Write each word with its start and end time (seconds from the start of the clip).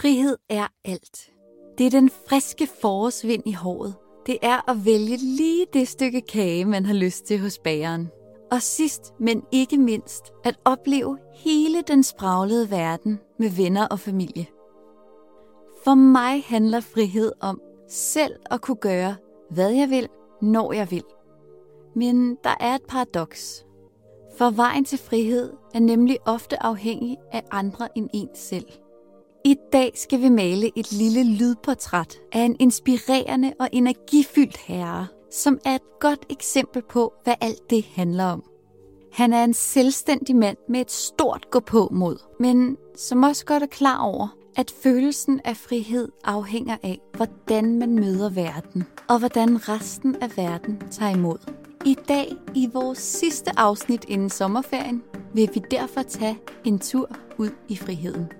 Frihed 0.00 0.36
er 0.48 0.66
alt. 0.84 1.30
Det 1.78 1.86
er 1.86 1.90
den 1.90 2.10
friske 2.10 2.66
forårsvind 2.80 3.42
i 3.46 3.52
håret. 3.52 3.94
Det 4.26 4.38
er 4.42 4.70
at 4.70 4.84
vælge 4.84 5.16
lige 5.16 5.66
det 5.72 5.88
stykke 5.88 6.20
kage, 6.20 6.64
man 6.64 6.86
har 6.86 6.94
lyst 6.94 7.24
til 7.24 7.40
hos 7.40 7.58
bageren. 7.58 8.08
Og 8.50 8.62
sidst, 8.62 9.12
men 9.20 9.42
ikke 9.52 9.78
mindst, 9.78 10.32
at 10.44 10.58
opleve 10.64 11.18
hele 11.34 11.82
den 11.82 12.02
spraglede 12.02 12.70
verden 12.70 13.18
med 13.38 13.50
venner 13.50 13.86
og 13.86 14.00
familie. 14.00 14.46
For 15.84 15.94
mig 15.94 16.42
handler 16.42 16.80
frihed 16.80 17.32
om 17.40 17.60
selv 17.88 18.36
at 18.50 18.60
kunne 18.60 18.80
gøre, 18.80 19.16
hvad 19.50 19.70
jeg 19.70 19.90
vil, 19.90 20.08
når 20.42 20.72
jeg 20.72 20.90
vil. 20.90 21.04
Men 21.96 22.36
der 22.44 22.54
er 22.60 22.74
et 22.74 22.86
paradoks. 22.88 23.64
For 24.36 24.50
vejen 24.50 24.84
til 24.84 24.98
frihed 24.98 25.52
er 25.74 25.80
nemlig 25.80 26.18
ofte 26.26 26.62
afhængig 26.62 27.16
af 27.32 27.42
andre 27.50 27.88
end 27.98 28.08
en 28.14 28.28
selv. 28.34 28.66
I 29.48 29.56
dag 29.72 29.92
skal 29.94 30.22
vi 30.22 30.28
male 30.28 30.70
et 30.76 30.92
lille 30.92 31.24
lydportræt 31.24 32.18
af 32.32 32.40
en 32.40 32.56
inspirerende 32.60 33.52
og 33.60 33.68
energifyldt 33.72 34.56
herre, 34.56 35.06
som 35.32 35.58
er 35.64 35.74
et 35.74 35.98
godt 36.00 36.26
eksempel 36.30 36.82
på, 36.82 37.12
hvad 37.24 37.34
alt 37.40 37.70
det 37.70 37.84
handler 37.94 38.24
om. 38.24 38.42
Han 39.12 39.32
er 39.32 39.44
en 39.44 39.54
selvstændig 39.54 40.36
mand 40.36 40.56
med 40.68 40.80
et 40.80 40.90
stort 40.90 41.50
gå 41.50 41.60
på 41.60 41.88
mod, 41.92 42.16
men 42.40 42.76
som 42.96 43.22
også 43.22 43.44
godt 43.44 43.62
er 43.62 43.66
klar 43.66 43.98
over, 43.98 44.28
at 44.56 44.70
følelsen 44.82 45.40
af 45.44 45.56
frihed 45.56 46.08
afhænger 46.24 46.76
af, 46.82 47.00
hvordan 47.16 47.78
man 47.78 47.94
møder 47.94 48.30
verden, 48.30 48.84
og 49.08 49.18
hvordan 49.18 49.68
resten 49.68 50.16
af 50.16 50.36
verden 50.36 50.82
tager 50.90 51.14
imod. 51.14 51.38
I 51.84 51.96
dag, 52.08 52.36
i 52.54 52.68
vores 52.72 52.98
sidste 52.98 53.50
afsnit 53.56 54.04
inden 54.08 54.30
sommerferien, 54.30 55.02
vil 55.34 55.50
vi 55.54 55.62
derfor 55.70 56.02
tage 56.02 56.38
en 56.64 56.78
tur 56.78 57.10
ud 57.38 57.50
i 57.68 57.76
friheden. 57.76 58.37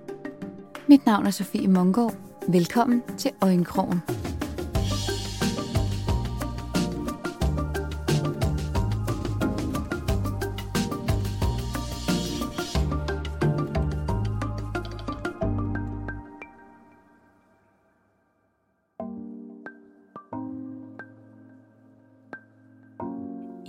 Mit 0.89 1.05
navn 1.05 1.25
er 1.25 1.31
Sofie 1.31 1.67
Mungård. 1.67 2.13
Velkommen 2.47 3.03
til 3.17 3.31
Øjenkrogen. 3.41 4.01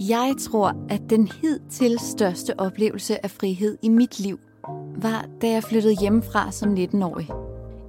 Jeg 0.09 0.35
tror, 0.41 0.87
at 0.89 1.01
den 1.11 1.29
hidtil 1.29 1.99
største 1.99 2.61
oplevelse 2.61 3.25
af 3.25 3.31
frihed 3.31 3.79
i 3.83 3.89
mit 3.89 4.21
liv 4.21 4.39
var, 5.03 5.27
da 5.43 5.51
jeg 5.51 5.65
flyttede 5.65 5.97
hjemmefra 6.01 6.51
som 6.51 6.75
19-årig. 6.75 7.29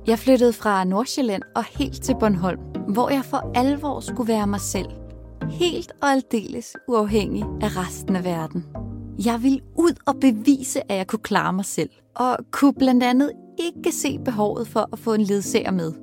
Jeg 0.08 0.19
flyttede 0.19 0.53
fra 0.53 0.83
Nordsjælland 0.83 1.41
og 1.55 1.64
helt 1.64 2.03
til 2.03 2.16
Bornholm, 2.19 2.59
hvor 2.88 3.09
jeg 3.09 3.25
for 3.25 3.52
alvor 3.55 4.00
skulle 4.00 4.33
være 4.33 4.47
mig 4.47 4.61
selv. 4.61 4.88
Helt 5.49 5.92
og 6.02 6.09
aldeles 6.09 6.75
uafhængig 6.88 7.44
af 7.61 7.77
resten 7.77 8.16
af 8.16 8.23
verden. 8.23 8.66
Jeg 9.25 9.44
ville 9.44 9.59
ud 9.77 9.94
og 10.05 10.16
bevise, 10.19 10.92
at 10.92 10.97
jeg 10.97 11.08
kunne 11.08 11.19
klare 11.19 11.53
mig 11.53 11.66
selv, 11.66 11.89
og 12.16 12.38
kunne 12.52 12.73
blandt 12.73 13.03
andet 13.03 13.31
ikke 13.59 13.92
se 13.92 14.19
behovet 14.25 14.67
for 14.67 14.89
at 14.94 14.99
få 14.99 15.14
en 15.14 15.22
ledsager 15.22 15.72
med. 15.72 15.94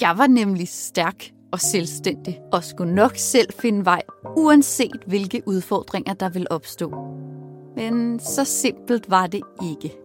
Jeg 0.00 0.14
var 0.18 0.26
nemlig 0.26 0.68
stærk 0.68 1.24
og 1.52 1.60
selvstændig, 1.60 2.40
og 2.52 2.64
skulle 2.64 2.94
nok 2.94 3.12
selv 3.16 3.52
finde 3.52 3.84
vej, 3.84 4.02
uanset 4.36 5.04
hvilke 5.06 5.42
udfordringer 5.46 6.14
der 6.14 6.28
ville 6.28 6.52
opstå. 6.52 6.92
Men 7.76 8.20
så 8.20 8.44
simpelt 8.44 9.10
var 9.10 9.26
det 9.26 9.42
ikke. 9.62 10.01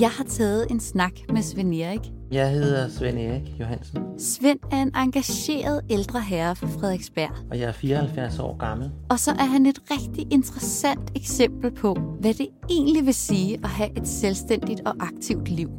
Jeg 0.00 0.10
har 0.10 0.24
taget 0.24 0.66
en 0.70 0.80
snak 0.80 1.12
med 1.32 1.42
Svend 1.42 1.74
Erik. 1.74 2.00
Jeg 2.32 2.50
hedder 2.50 2.88
Svend 2.88 3.18
Erik 3.18 3.60
Johansen. 3.60 4.02
Svend 4.18 4.58
er 4.70 4.82
en 4.82 4.92
engageret 4.96 5.80
ældre 5.90 6.20
herre 6.20 6.56
fra 6.56 6.66
Frederiksberg. 6.66 7.30
Og 7.50 7.58
jeg 7.58 7.68
er 7.68 7.72
74 7.72 8.38
år 8.38 8.56
gammel. 8.56 8.90
Og 9.10 9.18
så 9.18 9.30
er 9.30 9.44
han 9.44 9.66
et 9.66 9.78
rigtig 9.90 10.32
interessant 10.32 11.10
eksempel 11.16 11.70
på, 11.70 11.96
hvad 12.20 12.34
det 12.34 12.48
egentlig 12.70 13.06
vil 13.06 13.14
sige 13.14 13.60
at 13.64 13.68
have 13.68 13.98
et 13.98 14.08
selvstændigt 14.08 14.80
og 14.80 14.94
aktivt 15.00 15.48
liv. 15.48 15.70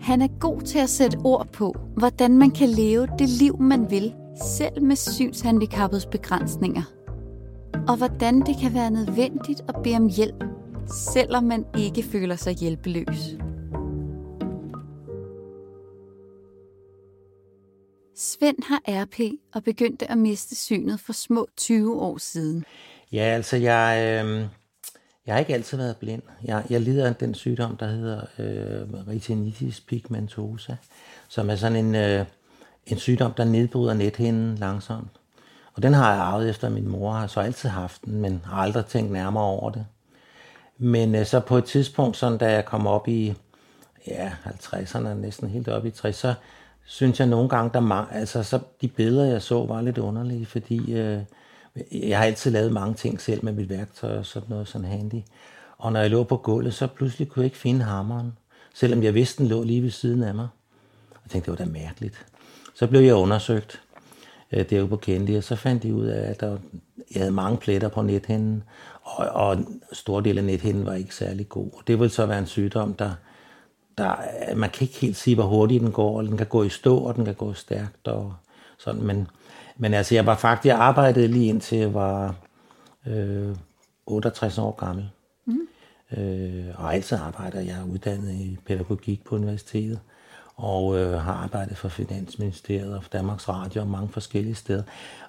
Han 0.00 0.22
er 0.22 0.28
god 0.40 0.60
til 0.60 0.78
at 0.78 0.90
sætte 0.90 1.18
ord 1.24 1.48
på, 1.52 1.74
hvordan 1.96 2.38
man 2.38 2.50
kan 2.50 2.68
leve 2.68 3.06
det 3.18 3.28
liv, 3.28 3.60
man 3.60 3.90
vil, 3.90 4.14
selv 4.44 4.82
med 4.82 4.96
synshandicappets 4.96 6.06
begrænsninger. 6.06 6.82
Og 7.88 7.96
hvordan 7.96 8.40
det 8.40 8.56
kan 8.62 8.74
være 8.74 8.90
nødvendigt 8.90 9.60
at 9.68 9.74
bede 9.84 9.96
om 9.96 10.08
hjælp, 10.08 10.44
selvom 10.90 11.44
man 11.44 11.64
ikke 11.78 12.02
føler 12.02 12.36
sig 12.36 12.54
hjælpeløs. 12.54 13.36
Svend 18.16 18.56
har 18.68 18.80
RP 18.88 19.20
og 19.54 19.64
begyndte 19.64 20.10
at 20.10 20.18
miste 20.18 20.56
synet 20.56 21.00
for 21.00 21.12
små 21.12 21.48
20 21.56 22.00
år 22.00 22.18
siden. 22.18 22.64
Ja, 23.12 23.22
altså 23.22 23.56
jeg, 23.56 23.96
øh, 23.98 24.46
jeg 25.26 25.34
har 25.34 25.38
ikke 25.38 25.54
altid 25.54 25.76
været 25.76 25.96
blind. 25.96 26.22
Jeg, 26.44 26.64
jeg 26.70 26.80
lider 26.80 27.08
af 27.08 27.14
den 27.14 27.34
sygdom, 27.34 27.76
der 27.76 27.86
hedder 27.86 28.20
øh, 28.38 29.06
retinitis 29.08 29.80
pigmentosa, 29.80 30.76
som 31.28 31.50
er 31.50 31.56
sådan 31.56 31.84
en, 31.84 31.94
øh, 31.94 32.26
en 32.86 32.98
sygdom, 32.98 33.32
der 33.32 33.44
nedbryder 33.44 33.94
nethinden 33.94 34.56
langsomt. 34.56 35.10
Og 35.74 35.82
den 35.82 35.94
har 35.94 36.12
jeg 36.12 36.22
arvet 36.22 36.50
efter 36.50 36.68
min 36.68 36.88
mor, 36.88 37.12
har 37.12 37.26
så 37.26 37.40
altid 37.40 37.68
haft 37.68 38.04
den, 38.04 38.20
men 38.20 38.42
har 38.44 38.62
aldrig 38.62 38.86
tænkt 38.86 39.12
nærmere 39.12 39.44
over 39.44 39.70
det. 39.70 39.86
Men 40.82 41.14
øh, 41.14 41.26
så 41.26 41.40
på 41.40 41.56
et 41.56 41.64
tidspunkt, 41.64 42.16
sådan, 42.16 42.38
da 42.38 42.52
jeg 42.52 42.64
kom 42.64 42.86
op 42.86 43.08
i 43.08 43.34
ja, 44.06 44.32
50'erne, 44.46 45.08
næsten 45.08 45.48
helt 45.48 45.68
op 45.68 45.86
i 45.86 45.90
60'erne, 45.90 46.12
så 46.12 46.34
synes 46.84 47.20
jeg 47.20 47.28
nogle 47.28 47.48
gange, 47.48 47.70
der 47.72 48.08
altså 48.12 48.42
så 48.42 48.58
de 48.80 48.88
billeder, 48.88 49.24
jeg 49.24 49.42
så, 49.42 49.66
var 49.66 49.80
lidt 49.80 49.98
underlige, 49.98 50.46
fordi 50.46 50.92
øh, 50.92 51.18
jeg 51.92 52.18
har 52.18 52.24
altid 52.24 52.50
lavet 52.50 52.72
mange 52.72 52.94
ting 52.94 53.20
selv 53.20 53.44
med 53.44 53.52
mit 53.52 53.68
værktøj 53.68 54.18
og 54.18 54.26
sådan 54.26 54.48
noget 54.48 54.68
sådan 54.68 54.86
handy. 54.86 55.20
Og 55.78 55.92
når 55.92 56.00
jeg 56.00 56.10
lå 56.10 56.24
på 56.24 56.36
gulvet, 56.36 56.74
så 56.74 56.86
pludselig 56.86 57.28
kunne 57.28 57.40
jeg 57.40 57.44
ikke 57.44 57.56
finde 57.56 57.84
hammeren, 57.84 58.32
selvom 58.74 59.02
jeg 59.02 59.14
vidste, 59.14 59.42
den 59.42 59.48
lå 59.48 59.62
lige 59.62 59.82
ved 59.82 59.90
siden 59.90 60.22
af 60.22 60.34
mig. 60.34 60.48
Jeg 61.24 61.30
tænkte, 61.30 61.52
det 61.52 61.58
var 61.58 61.64
da 61.64 61.70
mærkeligt. 61.70 62.26
Så 62.74 62.86
blev 62.86 63.00
jeg 63.00 63.14
undersøgt 63.14 63.80
øh, 64.52 64.70
derude 64.70 64.88
på 64.88 64.96
Kennedy, 64.96 65.36
og 65.36 65.44
så 65.44 65.56
fandt 65.56 65.82
de 65.82 65.94
ud 65.94 66.06
af, 66.06 66.30
at 66.30 66.40
der, 66.40 66.58
jeg 67.14 67.20
havde 67.20 67.32
mange 67.32 67.58
pletter 67.58 67.88
på 67.88 68.02
nethinden, 68.02 68.62
og, 69.16 69.26
og 69.26 69.52
en 69.52 69.82
stor 69.92 70.20
del 70.20 70.38
af 70.38 70.44
nethinden 70.44 70.86
var 70.86 70.94
ikke 70.94 71.14
særlig 71.14 71.48
god. 71.48 71.70
Og 71.72 71.82
det 71.86 71.98
ville 71.98 72.10
så 72.10 72.26
være 72.26 72.38
en 72.38 72.46
sygdom, 72.46 72.94
der, 72.94 73.10
der, 73.98 74.14
man 74.54 74.70
kan 74.70 74.82
ikke 74.82 75.00
helt 75.00 75.16
sige, 75.16 75.34
hvor 75.34 75.44
hurtigt 75.44 75.82
den 75.82 75.92
går, 75.92 76.22
den 76.22 76.36
kan 76.36 76.46
gå 76.46 76.62
i 76.62 76.68
stå, 76.68 76.98
og 76.98 77.16
den 77.16 77.24
kan 77.24 77.34
gå 77.34 77.52
stærkt, 77.52 78.08
og 78.08 78.34
sådan, 78.78 79.02
men, 79.02 79.28
men 79.76 79.94
altså, 79.94 80.14
jeg 80.14 80.26
var 80.26 80.36
faktisk, 80.36 80.66
jeg 80.66 80.78
arbejdede 80.78 81.28
lige 81.28 81.48
indtil 81.48 81.78
jeg 81.78 81.94
var 81.94 82.34
øh, 83.06 83.56
68 84.06 84.58
år 84.58 84.72
gammel. 84.72 85.10
Mm. 85.44 85.68
Øh, 86.16 86.66
og 86.74 86.94
altid 86.94 87.18
arbejder 87.18 87.60
jeg 87.60 87.76
er 87.80 87.92
uddannet 87.92 88.32
i 88.32 88.58
pædagogik 88.66 89.24
på 89.24 89.34
universitetet, 89.34 90.00
og 90.60 90.98
øh, 90.98 91.20
har 91.20 91.32
arbejdet 91.32 91.76
for 91.76 91.88
Finansministeriet 91.88 92.96
og 92.96 93.02
for 93.02 93.10
Danmarks 93.10 93.48
Radio 93.48 93.80
og 93.80 93.88
mange 93.88 94.08
forskellige 94.08 94.54
steder. 94.54 94.82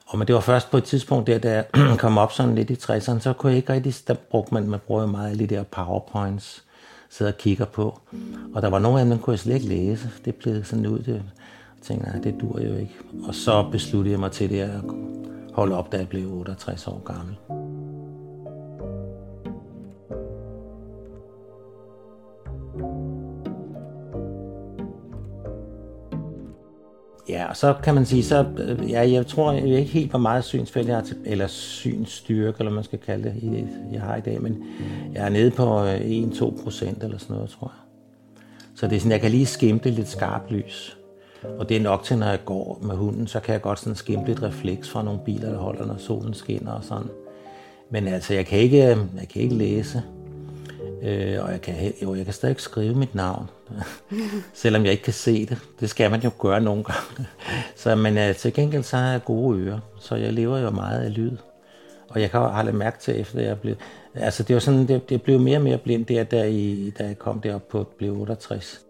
Og 0.08 0.18
men 0.18 0.28
det 0.28 0.36
var 0.36 0.42
først 0.42 0.72
på 0.72 0.78
et 0.78 0.84
tidspunkt 0.84 1.28
der, 1.28 1.38
da 1.38 1.53
jeg 1.53 1.66
kom 2.00 2.18
op 2.18 2.31
sådan 2.31 2.56
lidt 2.56 2.69
i 2.69 2.74
60'erne, 2.74 3.19
så 3.19 3.34
kunne 3.38 3.50
jeg 3.50 3.58
ikke 3.58 3.74
rigtig, 3.74 3.96
der 4.08 4.14
brugte 4.14 4.53
man, 4.53 4.69
man 4.69 4.80
bruger 4.80 5.06
meget 5.06 5.31
af 5.31 5.38
de 5.38 5.47
der 5.47 5.64
powerpoints, 5.64 6.64
sidder 7.09 7.31
og 7.31 7.38
kigger 7.38 7.66
på. 7.66 8.00
Og 8.53 8.62
der 8.62 8.69
var 8.69 8.80
nogle 8.80 9.00
af 9.00 9.06
dem, 9.06 9.09
man 9.09 9.19
kunne 9.19 9.31
jeg 9.31 9.40
slet 9.40 9.56
ikke 9.56 9.68
læse. 9.68 10.09
Det 10.25 10.36
blev 10.36 10.64
sådan 10.64 10.86
ud. 10.86 11.00
Det, 11.00 11.14
jeg 11.14 11.24
tænkte, 11.81 12.09
nej, 12.09 12.19
det 12.19 12.36
dur 12.42 12.59
jo 12.59 12.75
ikke. 12.75 12.96
Og 13.24 13.36
så 13.36 13.69
besluttede 13.72 14.12
jeg 14.12 14.19
mig 14.19 14.31
til 14.31 14.50
det 14.50 14.59
at 14.59 14.81
holde 15.53 15.75
op, 15.75 15.92
da 15.92 15.98
jeg 15.98 16.08
blev 16.08 16.34
68 16.34 16.88
år 16.88 17.02
gammel. 17.06 17.36
Ja, 27.29 27.50
og 27.50 27.57
så 27.57 27.75
kan 27.83 27.95
man 27.95 28.06
sige, 28.06 28.23
så, 28.23 28.45
øh, 28.57 28.91
ja, 28.91 29.12
jeg 29.12 29.27
tror 29.27 29.51
jeg 29.51 29.65
ikke 29.65 29.91
helt, 29.91 30.09
hvor 30.09 30.19
meget 30.19 30.44
synsfelt 30.44 30.88
jeg 30.88 30.95
har 30.95 31.03
til, 31.03 31.18
eller 31.25 31.47
synsstyrke, 31.47 32.56
eller 32.59 32.71
man 32.71 32.83
skal 32.83 33.00
kalde 33.00 33.23
det, 33.23 33.68
jeg 33.94 34.01
har 34.01 34.15
i 34.15 34.21
dag, 34.21 34.41
men 34.41 34.63
jeg 35.13 35.25
er 35.25 35.29
nede 35.29 35.51
på 35.51 35.85
øh, 35.85 36.00
1-2 36.00 36.63
procent 36.63 37.03
eller 37.03 37.18
sådan 37.18 37.35
noget, 37.35 37.50
tror 37.50 37.68
jeg. 37.68 37.81
Så 38.75 38.88
det 38.88 38.95
er 38.95 39.00
sådan, 39.00 39.12
jeg 39.12 39.21
kan 39.21 39.31
lige 39.31 39.45
skimte 39.45 39.89
lidt 39.89 40.07
skarpt 40.07 40.51
lys. 40.51 40.97
Og 41.59 41.69
det 41.69 41.77
er 41.77 41.81
nok 41.81 42.03
til, 42.03 42.18
når 42.18 42.27
jeg 42.27 42.39
går 42.45 42.79
med 42.81 42.95
hunden, 42.95 43.27
så 43.27 43.39
kan 43.39 43.53
jeg 43.53 43.62
godt 43.62 43.79
sådan 43.79 43.95
skimte 43.95 44.27
lidt 44.27 44.44
refleks 44.44 44.89
fra 44.89 45.03
nogle 45.03 45.19
biler, 45.25 45.50
der 45.50 45.57
holder, 45.57 45.85
når 45.85 45.97
solen 45.97 46.33
skinner 46.33 46.71
og 46.71 46.83
sådan. 46.83 47.09
Men 47.89 48.07
altså, 48.07 48.33
jeg 48.33 48.45
kan 48.45 48.59
ikke, 48.59 48.77
øh, 48.77 48.97
jeg 49.19 49.27
kan 49.29 49.41
ikke 49.41 49.56
læse. 49.56 50.03
Øh, 51.04 51.44
og 51.44 51.51
jeg 51.51 51.62
kan, 51.62 51.94
jo, 52.04 52.16
jeg 52.16 52.25
kan 52.25 52.33
stadig 52.33 52.60
skrive 52.60 52.95
mit 52.95 53.16
navn, 53.16 53.50
selvom 54.54 54.83
jeg 54.83 54.92
ikke 54.92 55.04
kan 55.04 55.13
se 55.13 55.45
det. 55.45 55.57
Det 55.80 55.89
skal 55.89 56.12
man 56.12 56.22
jo 56.22 56.31
gøre 56.39 56.62
nogle 56.62 56.83
gange. 56.83 57.28
Så, 57.75 57.95
men 57.95 58.18
øh, 58.18 58.36
til 58.36 58.54
gengæld 58.54 58.83
så 58.83 58.98
har 58.98 59.12
jeg 59.12 59.24
gode 59.24 59.60
ører, 59.60 59.80
så 60.00 60.16
jeg 60.16 60.33
lever 60.33 60.57
jo 60.57 60.69
meget 60.69 61.01
af 61.01 61.13
lyd. 61.13 61.38
Og 62.10 62.22
jeg 62.22 62.31
kan 62.31 62.39
have 62.39 62.66
lagt 62.66 62.78
mærke 62.78 63.00
til, 63.00 63.19
efter 63.19 63.42
jeg 63.42 63.60
blev, 63.60 63.75
Altså 64.16 64.44
det 64.44 64.54
var 64.54 64.60
sådan, 64.60 64.88
det, 64.88 65.10
det 65.10 65.22
blev 65.22 65.39
mere 65.39 65.57
og 65.57 65.63
mere 65.63 65.78
blind 65.78 66.06
der, 66.06 66.24
der 66.24 66.44
i, 66.44 66.94
da 67.00 67.06
jeg 67.06 67.19
kom 67.19 67.42
derop 67.42 67.68
på, 67.68 67.88
blev 67.98 68.19
68. 68.22 68.81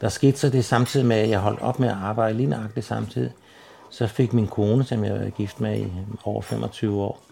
Der 0.00 0.08
skete 0.08 0.38
så 0.38 0.48
det 0.50 0.64
samtidig 0.64 1.06
med, 1.06 1.16
at 1.16 1.30
jeg 1.30 1.38
holdt 1.38 1.60
op 1.60 1.80
med 1.80 1.88
at 1.88 1.94
arbejde 1.94 2.36
lige 2.36 2.48
nøjagtigt 2.48 2.86
samtidig. 2.86 3.32
Så 3.90 4.06
fik 4.06 4.32
min 4.32 4.46
kone, 4.46 4.84
som 4.84 5.04
jeg 5.04 5.14
var 5.14 5.30
gift 5.30 5.60
med 5.60 5.78
i 5.78 5.86
over 6.24 6.42
25 6.42 7.00
år, 7.02 7.22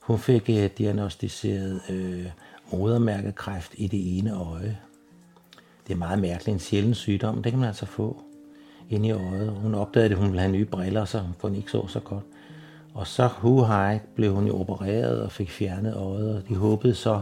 hun 0.00 0.18
fik 0.18 0.50
øh, 0.50 0.70
diagnostiseret 0.78 1.80
øh, 1.90 2.26
modermærkekræft 2.72 3.72
i 3.76 3.86
det 3.86 4.18
ene 4.18 4.34
øje. 4.34 4.78
Det 5.86 5.92
er 5.92 5.98
meget 5.98 6.18
mærkeligt, 6.18 6.54
en 6.54 6.60
sjælden 6.60 6.94
sygdom, 6.94 7.42
det 7.42 7.52
kan 7.52 7.58
man 7.58 7.68
altså 7.68 7.86
få 7.86 8.22
ind 8.90 9.06
i 9.06 9.10
øjet. 9.10 9.50
Hun 9.50 9.74
opdagede, 9.74 10.10
at 10.10 10.16
hun 10.16 10.26
ville 10.26 10.40
have 10.40 10.52
nye 10.52 10.64
briller, 10.64 11.04
så 11.04 11.22
hun 11.42 11.54
ikke 11.54 11.70
så 11.70 11.86
så 11.86 12.00
godt. 12.00 12.24
Og 12.94 13.06
så 13.06 13.26
hu 13.26 13.64
hej 13.64 13.98
blev 14.14 14.34
hun 14.34 14.46
jo 14.46 14.60
opereret 14.60 15.22
og 15.22 15.32
fik 15.32 15.50
fjernet 15.50 15.94
øjet, 15.94 16.36
og 16.36 16.48
de 16.48 16.54
håbede 16.54 16.94
så, 16.94 17.20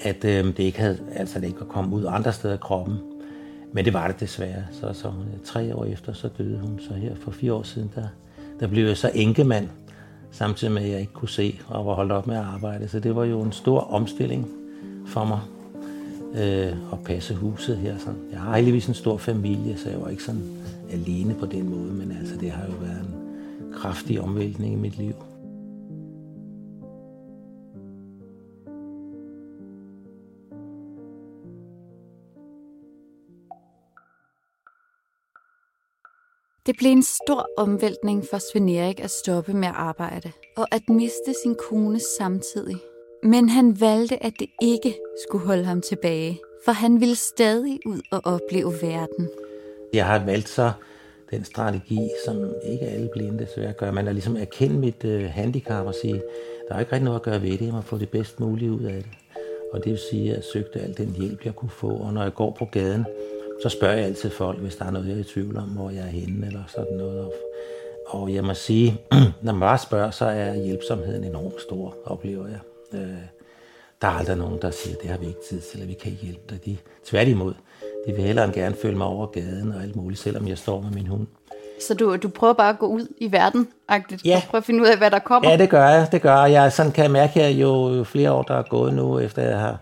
at 0.00 0.24
øh, 0.24 0.44
det 0.46 0.58
ikke 0.58 0.80
havde, 0.80 0.98
altså 1.12 1.40
det 1.40 1.46
ikke 1.46 1.60
var 1.60 1.66
kommet 1.66 1.96
ud 1.96 2.04
andre 2.08 2.32
steder 2.32 2.54
i 2.54 2.58
kroppen. 2.60 2.98
Men 3.72 3.84
det 3.84 3.92
var 3.92 4.06
det 4.06 4.20
desværre. 4.20 4.64
Så, 4.72 4.92
så 4.92 5.12
tre 5.44 5.76
år 5.76 5.84
efter, 5.84 6.12
så 6.12 6.28
døde 6.38 6.58
hun. 6.58 6.80
Så 6.88 6.94
her 6.94 7.14
for 7.14 7.30
fire 7.30 7.52
år 7.52 7.62
siden, 7.62 7.90
der, 7.94 8.08
der 8.60 8.66
blev 8.66 8.86
jeg 8.86 8.96
så 8.96 9.10
enkemand, 9.14 9.68
samtidig 10.30 10.74
med, 10.74 10.82
at 10.82 10.90
jeg 10.90 11.00
ikke 11.00 11.12
kunne 11.12 11.28
se 11.28 11.60
og 11.68 11.86
var 11.86 11.94
holdt 11.94 12.12
op 12.12 12.26
med 12.26 12.36
at 12.36 12.44
arbejde. 12.44 12.88
Så 12.88 13.00
det 13.00 13.16
var 13.16 13.24
jo 13.24 13.42
en 13.42 13.52
stor 13.52 13.80
omstilling 13.80 14.48
for 15.10 15.24
mig 15.24 15.40
øh, 16.34 16.92
at 16.92 17.04
passe 17.04 17.34
huset 17.34 17.76
her. 17.76 17.98
Sådan. 17.98 18.20
jeg 18.32 18.40
har 18.40 18.56
heldigvis 18.56 18.86
en 18.86 18.94
stor 18.94 19.16
familie, 19.16 19.78
så 19.78 19.90
jeg 19.90 20.00
var 20.00 20.08
ikke 20.08 20.22
sådan 20.22 20.42
alene 20.90 21.34
på 21.34 21.46
den 21.46 21.70
måde, 21.70 21.92
men 21.92 22.16
altså 22.20 22.36
det 22.36 22.50
har 22.50 22.66
jo 22.66 22.72
været 22.80 23.00
en 23.00 23.72
kraftig 23.72 24.20
omvæltning 24.20 24.72
i 24.72 24.76
mit 24.76 24.98
liv. 24.98 25.14
Det 36.66 36.78
blev 36.78 36.90
en 36.90 37.02
stor 37.02 37.48
omvæltning 37.56 38.24
for 38.30 38.38
Sven 38.38 38.68
Erik 38.68 39.00
at 39.00 39.10
stoppe 39.10 39.52
med 39.52 39.68
at 39.68 39.74
arbejde 39.74 40.32
og 40.56 40.66
at 40.74 40.88
miste 40.88 41.34
sin 41.42 41.56
kone 41.68 42.00
samtidig. 42.18 42.76
Men 43.22 43.48
han 43.48 43.80
valgte, 43.80 44.22
at 44.22 44.32
det 44.38 44.48
ikke 44.62 44.94
skulle 45.26 45.46
holde 45.46 45.64
ham 45.64 45.80
tilbage, 45.80 46.40
for 46.64 46.72
han 46.72 47.00
ville 47.00 47.16
stadig 47.16 47.78
ud 47.86 48.00
og 48.12 48.20
opleve 48.24 48.72
verden. 48.82 49.28
Jeg 49.92 50.06
har 50.06 50.24
valgt 50.24 50.48
så 50.48 50.72
den 51.30 51.44
strategi, 51.44 52.08
som 52.26 52.36
ikke 52.72 52.84
alle 52.84 53.08
blinde 53.12 53.38
desværre 53.38 53.72
gør. 53.72 53.90
Man 53.90 54.08
er 54.08 54.12
ligesom 54.12 54.36
erkende 54.36 54.78
mit 54.78 55.04
uh, 55.04 55.24
handicap 55.24 55.86
og 55.86 55.94
sige, 55.94 56.22
der 56.68 56.74
er 56.74 56.80
ikke 56.80 56.92
rigtig 56.92 57.04
noget 57.04 57.18
at 57.18 57.22
gøre 57.22 57.42
ved 57.42 57.50
det, 57.50 57.64
jeg 57.64 57.72
må 57.72 57.80
få 57.80 57.98
det 57.98 58.08
bedst 58.08 58.40
mulige 58.40 58.72
ud 58.72 58.82
af 58.82 59.02
det. 59.02 59.12
Og 59.72 59.84
det 59.84 59.90
vil 59.92 60.00
sige, 60.10 60.30
at 60.30 60.36
jeg 60.36 60.44
søgte 60.52 60.80
al 60.80 60.96
den 60.96 61.16
hjælp, 61.18 61.44
jeg 61.44 61.54
kunne 61.56 61.70
få. 61.70 61.90
Og 61.90 62.12
når 62.12 62.22
jeg 62.22 62.34
går 62.34 62.56
på 62.58 62.64
gaden, 62.64 63.04
så 63.62 63.68
spørger 63.68 63.94
jeg 63.94 64.04
altid 64.04 64.30
folk, 64.30 64.58
hvis 64.58 64.76
der 64.76 64.84
er 64.84 64.90
noget, 64.90 65.08
jeg 65.08 65.14
er 65.14 65.20
i 65.20 65.24
tvivl 65.24 65.56
om, 65.56 65.68
hvor 65.68 65.90
jeg 65.90 66.00
er 66.00 66.06
henne 66.06 66.46
eller 66.46 66.62
sådan 66.68 66.96
noget. 66.96 67.30
Og 68.06 68.34
jeg 68.34 68.44
må 68.44 68.54
sige, 68.54 69.00
når 69.42 69.52
man 69.52 69.60
bare 69.60 69.78
spørger, 69.78 70.10
så 70.10 70.24
er 70.24 70.54
hjælpsomheden 70.54 71.24
enormt 71.24 71.60
stor, 71.60 71.96
oplever 72.04 72.48
jeg. 72.48 72.58
Øh, 72.94 73.00
der 74.02 74.08
er 74.08 74.12
aldrig 74.12 74.36
nogen, 74.36 74.58
der 74.62 74.70
siger, 74.70 74.96
det 75.02 75.10
har 75.10 75.18
vi 75.18 75.26
ikke 75.26 75.40
tid 75.48 75.60
til, 75.60 75.80
eller 75.80 75.86
vi 75.86 75.94
kan 76.02 76.12
ikke 76.12 76.24
hjælpe 76.24 76.42
dig. 76.50 76.64
De, 76.64 76.76
tværtimod, 77.04 77.54
de 78.06 78.12
vil 78.12 78.24
hellere 78.24 78.44
end 78.44 78.54
gerne 78.54 78.76
følge 78.82 78.96
mig 78.96 79.06
over 79.06 79.26
gaden 79.26 79.72
og 79.72 79.82
alt 79.82 79.96
muligt, 79.96 80.20
selvom 80.20 80.48
jeg 80.48 80.58
står 80.58 80.80
med 80.80 80.90
min 80.90 81.06
hund. 81.06 81.26
Så 81.80 81.94
du, 81.94 82.16
du 82.16 82.28
prøver 82.28 82.52
bare 82.52 82.68
at 82.68 82.78
gå 82.78 82.86
ud 82.86 83.06
i 83.18 83.32
verden, 83.32 83.68
agtigt, 83.88 84.24
ja. 84.24 84.36
og 84.36 84.42
prøve 84.50 84.58
at 84.58 84.64
finde 84.64 84.82
ud 84.82 84.86
af, 84.86 84.98
hvad 84.98 85.10
der 85.10 85.18
kommer? 85.18 85.50
Ja, 85.50 85.56
det 85.56 85.70
gør 85.70 85.88
jeg. 85.88 86.08
Det 86.12 86.22
gør 86.22 86.44
jeg. 86.44 86.72
sådan 86.72 86.92
kan 86.92 87.04
jeg 87.04 87.10
mærke, 87.10 87.42
at 87.42 87.52
jo 87.52 88.04
flere 88.04 88.32
år, 88.32 88.42
der 88.42 88.54
er 88.54 88.62
gået 88.62 88.94
nu, 88.94 89.18
efter 89.18 89.42
jeg 89.42 89.58
har, 89.58 89.78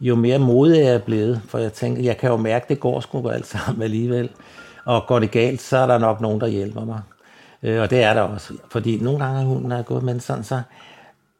jo 0.00 0.14
mere 0.14 0.38
modig 0.38 0.80
jeg 0.80 0.94
er 0.94 0.98
blevet. 0.98 1.42
For 1.48 1.58
jeg 1.58 1.72
tænker, 1.72 2.02
jeg 2.02 2.16
kan 2.16 2.30
jo 2.30 2.36
mærke, 2.36 2.62
at 2.62 2.68
det 2.68 2.80
går 2.80 3.00
sgu 3.00 3.28
alt 3.28 3.46
sammen 3.46 3.82
alligevel. 3.82 4.30
Og 4.84 5.04
går 5.06 5.18
det 5.18 5.30
galt, 5.30 5.62
så 5.62 5.76
er 5.76 5.86
der 5.86 5.98
nok 5.98 6.20
nogen, 6.20 6.40
der 6.40 6.46
hjælper 6.46 6.84
mig. 6.84 7.00
Øh, 7.62 7.80
og 7.80 7.90
det 7.90 8.02
er 8.02 8.14
der 8.14 8.20
også. 8.20 8.54
Fordi 8.70 8.98
nogle 9.02 9.24
gange 9.24 9.44
hunden 9.44 9.72
er 9.72 9.82
gået, 9.82 10.02
men 10.02 10.20
sådan 10.20 10.44
så... 10.44 10.60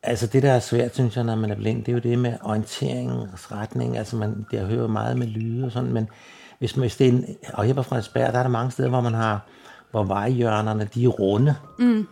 Altså 0.09 0.27
det, 0.27 0.43
der 0.43 0.53
er 0.53 0.59
svært, 0.59 0.95
synes 0.95 1.17
jeg, 1.17 1.25
når 1.25 1.35
man 1.35 1.51
er 1.51 1.55
blind, 1.55 1.85
det 1.85 1.89
er 1.89 1.93
jo 1.93 1.99
det 1.99 2.19
med 2.19 2.33
orienteringens 2.43 3.53
retning. 3.53 3.99
Altså 3.99 4.17
man, 4.17 4.47
jeg 4.53 4.65
hører 4.65 4.87
meget 4.87 5.17
med 5.19 5.27
lyde 5.27 5.67
og 5.67 5.73
sådan, 5.73 5.93
men 5.93 6.09
hvis, 6.59 6.77
man, 6.77 6.81
hvis 6.81 6.97
det 6.97 7.09
er 7.09 7.13
en, 7.13 7.27
og 7.55 7.65
her 7.65 7.75
på 7.75 7.83
Frederiksberg, 7.83 8.33
der 8.33 8.39
er 8.39 8.43
der 8.43 8.51
mange 8.51 8.71
steder, 8.71 8.89
hvor 8.89 9.01
man 9.01 9.15
har, 9.15 9.41
hvor 9.91 10.05
vejhjørnerne, 10.05 10.89
de 10.95 11.05
er 11.05 11.09
runde. 11.09 11.55
Mm. 11.79 12.07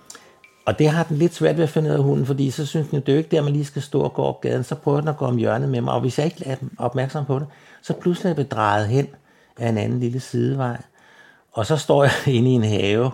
Og 0.66 0.78
det 0.78 0.88
har 0.88 1.04
den 1.04 1.16
lidt 1.16 1.34
svært 1.34 1.56
ved 1.56 1.64
at 1.64 1.70
finde 1.70 1.90
ud 1.90 1.94
af 1.94 2.02
hunden, 2.02 2.26
fordi 2.26 2.50
så 2.50 2.66
synes 2.66 2.88
den, 2.88 3.00
det 3.00 3.08
er 3.08 3.12
jo 3.12 3.18
ikke 3.18 3.36
der, 3.36 3.42
man 3.42 3.52
lige 3.52 3.64
skal 3.64 3.82
stå 3.82 4.00
og 4.00 4.14
gå 4.14 4.22
op 4.22 4.40
gaden, 4.40 4.64
så 4.64 4.74
prøver 4.74 5.00
den 5.00 5.08
at 5.08 5.16
gå 5.16 5.24
om 5.24 5.36
hjørnet 5.36 5.68
med 5.68 5.80
mig, 5.80 5.94
og 5.94 6.00
hvis 6.00 6.18
jeg 6.18 6.26
ikke 6.26 6.46
er 6.46 6.56
opmærksom 6.78 7.24
på 7.24 7.38
det, 7.38 7.46
så 7.82 7.92
pludselig 7.92 8.30
er 8.30 8.34
jeg 8.34 8.46
bedrejet 8.46 8.88
hen 8.88 9.08
af 9.58 9.68
en 9.68 9.78
anden 9.78 10.00
lille 10.00 10.20
sidevej. 10.20 10.76
Og 11.52 11.66
så 11.66 11.76
står 11.76 12.04
jeg 12.04 12.12
inde 12.36 12.50
i 12.50 12.52
en 12.52 12.64
have 12.64 13.10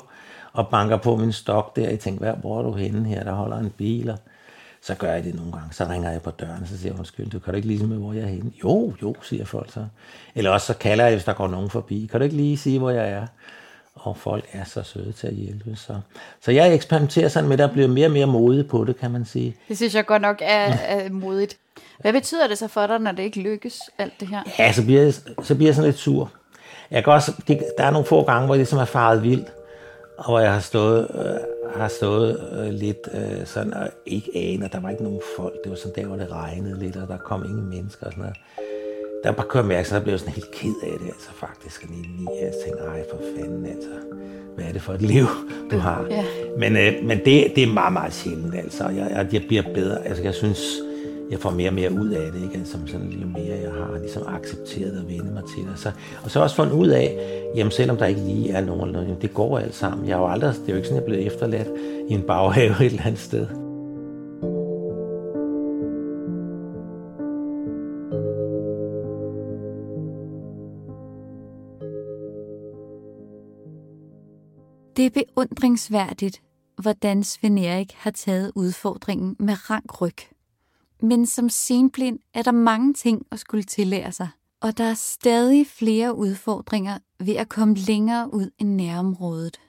og 0.52 0.69
banker 0.69 0.96
på 0.96 1.17
min 1.17 1.32
stok 1.32 1.76
der, 1.76 1.84
og 1.84 1.90
jeg 1.90 2.00
tænker, 2.00 2.34
hvor 2.34 2.58
er 2.58 2.62
du 2.62 2.73
henne 2.73 3.08
her, 3.08 3.25
der 3.25 3.32
holder 3.32 3.58
en 3.58 3.70
bil, 3.70 4.11
og 4.11 4.19
så 4.82 4.94
gør 4.94 5.12
jeg 5.12 5.25
det 5.25 5.34
nogle 5.34 5.52
gange. 5.52 5.69
Så 5.73 5.84
ringer 5.84 6.11
jeg 6.11 6.23
på 6.23 6.31
døren, 6.31 6.67
så 6.67 6.79
siger 6.79 6.93
jeg, 6.93 6.99
undskyld, 6.99 7.31
du 7.31 7.38
kan 7.38 7.52
du 7.52 7.56
ikke 7.56 7.69
lige 7.69 7.87
med, 7.87 7.96
hvor 7.96 8.12
jeg 8.12 8.23
er 8.23 8.26
henne? 8.29 8.52
Jo, 8.64 8.93
jo, 9.02 9.14
siger 9.23 9.44
folk 9.44 9.73
så. 9.73 9.87
Eller 10.34 10.50
også 10.50 10.67
så 10.67 10.75
kalder 10.75 11.05
jeg, 11.05 11.14
hvis 11.14 11.25
der 11.25 11.32
går 11.32 11.49
nogen 11.49 11.70
forbi. 11.70 12.08
Kan 12.11 12.20
du 12.20 12.25
ikke 12.25 12.37
lige 12.37 12.56
sige, 12.56 12.79
hvor 12.79 12.90
jeg 12.90 13.11
er? 13.11 13.26
Og 13.94 14.17
folk 14.17 14.44
er 14.52 14.64
så 14.64 14.82
søde 14.82 15.12
til 15.12 15.26
at 15.26 15.34
hjælpe. 15.34 15.76
Så, 15.76 16.00
så 16.40 16.52
jeg 16.52 16.75
eksperimenterer 16.75 17.29
sådan 17.29 17.49
med, 17.49 17.61
at 17.61 17.69
der 17.69 17.73
bliver 17.73 17.88
mere 17.88 18.06
og 18.06 18.12
mere 18.12 18.26
modig 18.26 18.69
på 18.69 18.84
det, 18.84 18.96
kan 18.96 19.11
man 19.11 19.25
sige. 19.25 19.56
Det 19.69 19.76
synes 19.76 19.94
jeg 19.94 20.06
godt 20.06 20.23
nok 20.23 20.37
er, 20.40 20.73
er 20.73 21.11
modigt. 21.11 21.56
Hvad 22.00 22.12
betyder 22.12 22.49
det 22.49 22.58
så 22.58 22.69
for 22.69 22.87
dig, 22.87 22.99
når 22.99 23.12
det 23.12 23.23
ikke 23.23 23.40
lykkes, 23.40 23.81
alt 23.99 24.12
det 24.20 24.29
her? 24.29 24.43
Ja, 24.58 24.73
så 24.73 24.84
bliver 24.84 25.02
jeg, 25.02 25.14
så 25.43 25.55
bliver 25.55 25.69
jeg 25.69 25.75
sådan 25.75 25.90
lidt 25.90 25.99
sur. 25.99 26.31
Jeg 26.90 27.05
kan 27.05 27.12
også, 27.12 27.32
det, 27.49 27.64
der 27.79 27.84
er 27.84 27.90
nogle 27.90 28.06
få 28.06 28.25
gange, 28.25 28.46
hvor 28.46 28.55
det 28.55 28.58
ligesom 28.58 28.79
er 28.79 28.84
faret 28.84 29.23
vildt, 29.23 29.49
og 30.19 30.25
hvor 30.25 30.40
jeg 30.40 30.52
har 30.52 30.61
stået, 30.61 31.11
øh, 31.14 31.51
har 31.80 31.88
stået 31.88 32.50
øh, 32.52 32.72
lidt 32.72 33.08
øh, 33.14 33.46
sådan, 33.46 33.74
og 33.74 33.88
ikke 34.06 34.30
aner, 34.34 34.69
der 34.69 34.80
var 34.80 34.90
ikke 34.90 35.02
nogen 35.02 35.20
folk. 35.36 35.54
Det 35.64 35.70
var 35.70 35.76
sådan 35.76 35.96
der, 35.96 36.06
hvor 36.06 36.16
det 36.16 36.30
regnede 36.30 36.78
lidt, 36.78 36.96
og 36.96 37.08
der 37.08 37.19
kom 37.19 37.44
ingen 37.44 37.69
mennesker 37.69 38.06
og 38.06 38.12
sådan 38.12 38.22
noget. 38.22 38.36
Der 39.24 39.32
bare 39.32 39.46
kører 39.48 39.64
mærke, 39.64 39.88
så 39.88 39.94
der 39.94 40.02
blev 40.02 40.19
sådan 40.19 40.34
helt 40.34 40.50
ked 40.50 40.74
af 40.82 40.98
det, 41.00 41.06
altså 41.06 41.30
faktisk. 41.34 41.82
Og 41.82 41.88
lige, 41.90 42.28
jeg 42.42 42.52
tænkte, 42.64 42.84
ej 42.84 43.04
for 43.10 43.20
fanden, 43.36 43.66
altså. 43.66 43.90
Hvad 44.54 44.64
er 44.64 44.72
det 44.72 44.82
for 44.82 44.92
et 44.92 45.02
liv, 45.02 45.26
du 45.70 45.76
har? 45.76 46.06
Ja. 46.10 46.24
Men, 46.58 46.76
øh, 46.76 47.04
men 47.04 47.19
det, 47.19 47.52
det 47.56 47.62
er 47.62 47.72
meget, 47.72 47.92
meget 47.92 48.12
sjældent, 48.12 48.54
altså. 48.54 48.88
Jeg, 48.88 49.08
jeg, 49.10 49.28
jeg 49.32 49.42
bliver 49.48 49.62
bedre. 49.74 50.06
Altså, 50.06 50.22
jeg 50.22 50.34
synes, 50.34 50.80
jeg 51.32 51.40
får 51.40 51.50
mere 51.50 51.69
og 51.69 51.75
mere 51.75 51.93
ud 51.93 52.08
af 52.08 52.32
det, 52.32 52.43
ikke? 52.43 52.58
Altså, 52.58 52.79
sådan, 52.87 53.08
jo 53.08 53.26
mere 53.26 53.58
jeg 53.62 53.73
har 53.73 53.99
ligesom 53.99 54.23
accepteret 54.26 54.99
og 54.99 55.08
vende 55.08 55.32
mig 55.32 55.43
til 55.56 55.69
Og 55.73 55.79
Så, 55.79 55.90
og 56.25 56.31
så 56.31 56.40
også 56.40 56.56
fundet 56.56 56.72
ud 56.72 56.89
af, 56.89 57.19
jamen 57.56 57.70
selvom 57.70 57.96
der 57.96 58.06
ikke 58.06 58.20
lige 58.20 58.51
er 58.51 58.60
nogen, 58.60 58.89
eller 58.89 59.03
noget, 59.03 59.22
det 59.22 59.34
går 59.34 59.58
alt 59.58 59.74
sammen. 59.74 60.08
Jeg 60.08 60.15
er 60.15 60.19
jo 60.19 60.29
aldrig, 60.29 60.55
det 60.55 60.69
er 60.69 60.72
jo 60.72 60.77
ikke 60.77 60.89
sådan, 60.89 60.96
jeg 60.96 61.03
er 61.03 61.06
blevet 61.06 61.27
efterladt 61.27 61.69
i 62.08 62.15
en 62.15 62.22
baghave 62.22 62.74
et 62.84 62.86
eller 62.86 63.06
andet 63.06 63.20
sted. 63.20 63.46
Det 74.96 75.06
er 75.06 75.24
beundringsværdigt, 75.24 76.43
hvordan 76.82 77.24
Svend 77.24 77.58
Erik 77.58 77.93
har 77.96 78.10
taget 78.10 78.53
udfordringen 78.55 79.36
med 79.39 79.70
rank 79.70 80.01
ryg. 80.01 80.31
Men 81.02 81.26
som 81.26 81.48
senblind 81.48 82.18
er 82.34 82.42
der 82.42 82.52
mange 82.52 82.94
ting 82.94 83.26
at 83.32 83.38
skulle 83.38 83.62
tillære 83.62 84.12
sig, 84.12 84.28
og 84.60 84.78
der 84.78 84.84
er 84.84 84.94
stadig 84.94 85.66
flere 85.66 86.16
udfordringer 86.16 86.98
ved 87.20 87.36
at 87.36 87.48
komme 87.48 87.74
længere 87.74 88.34
ud 88.34 88.50
i 88.58 88.64
nærområdet. 88.64 89.60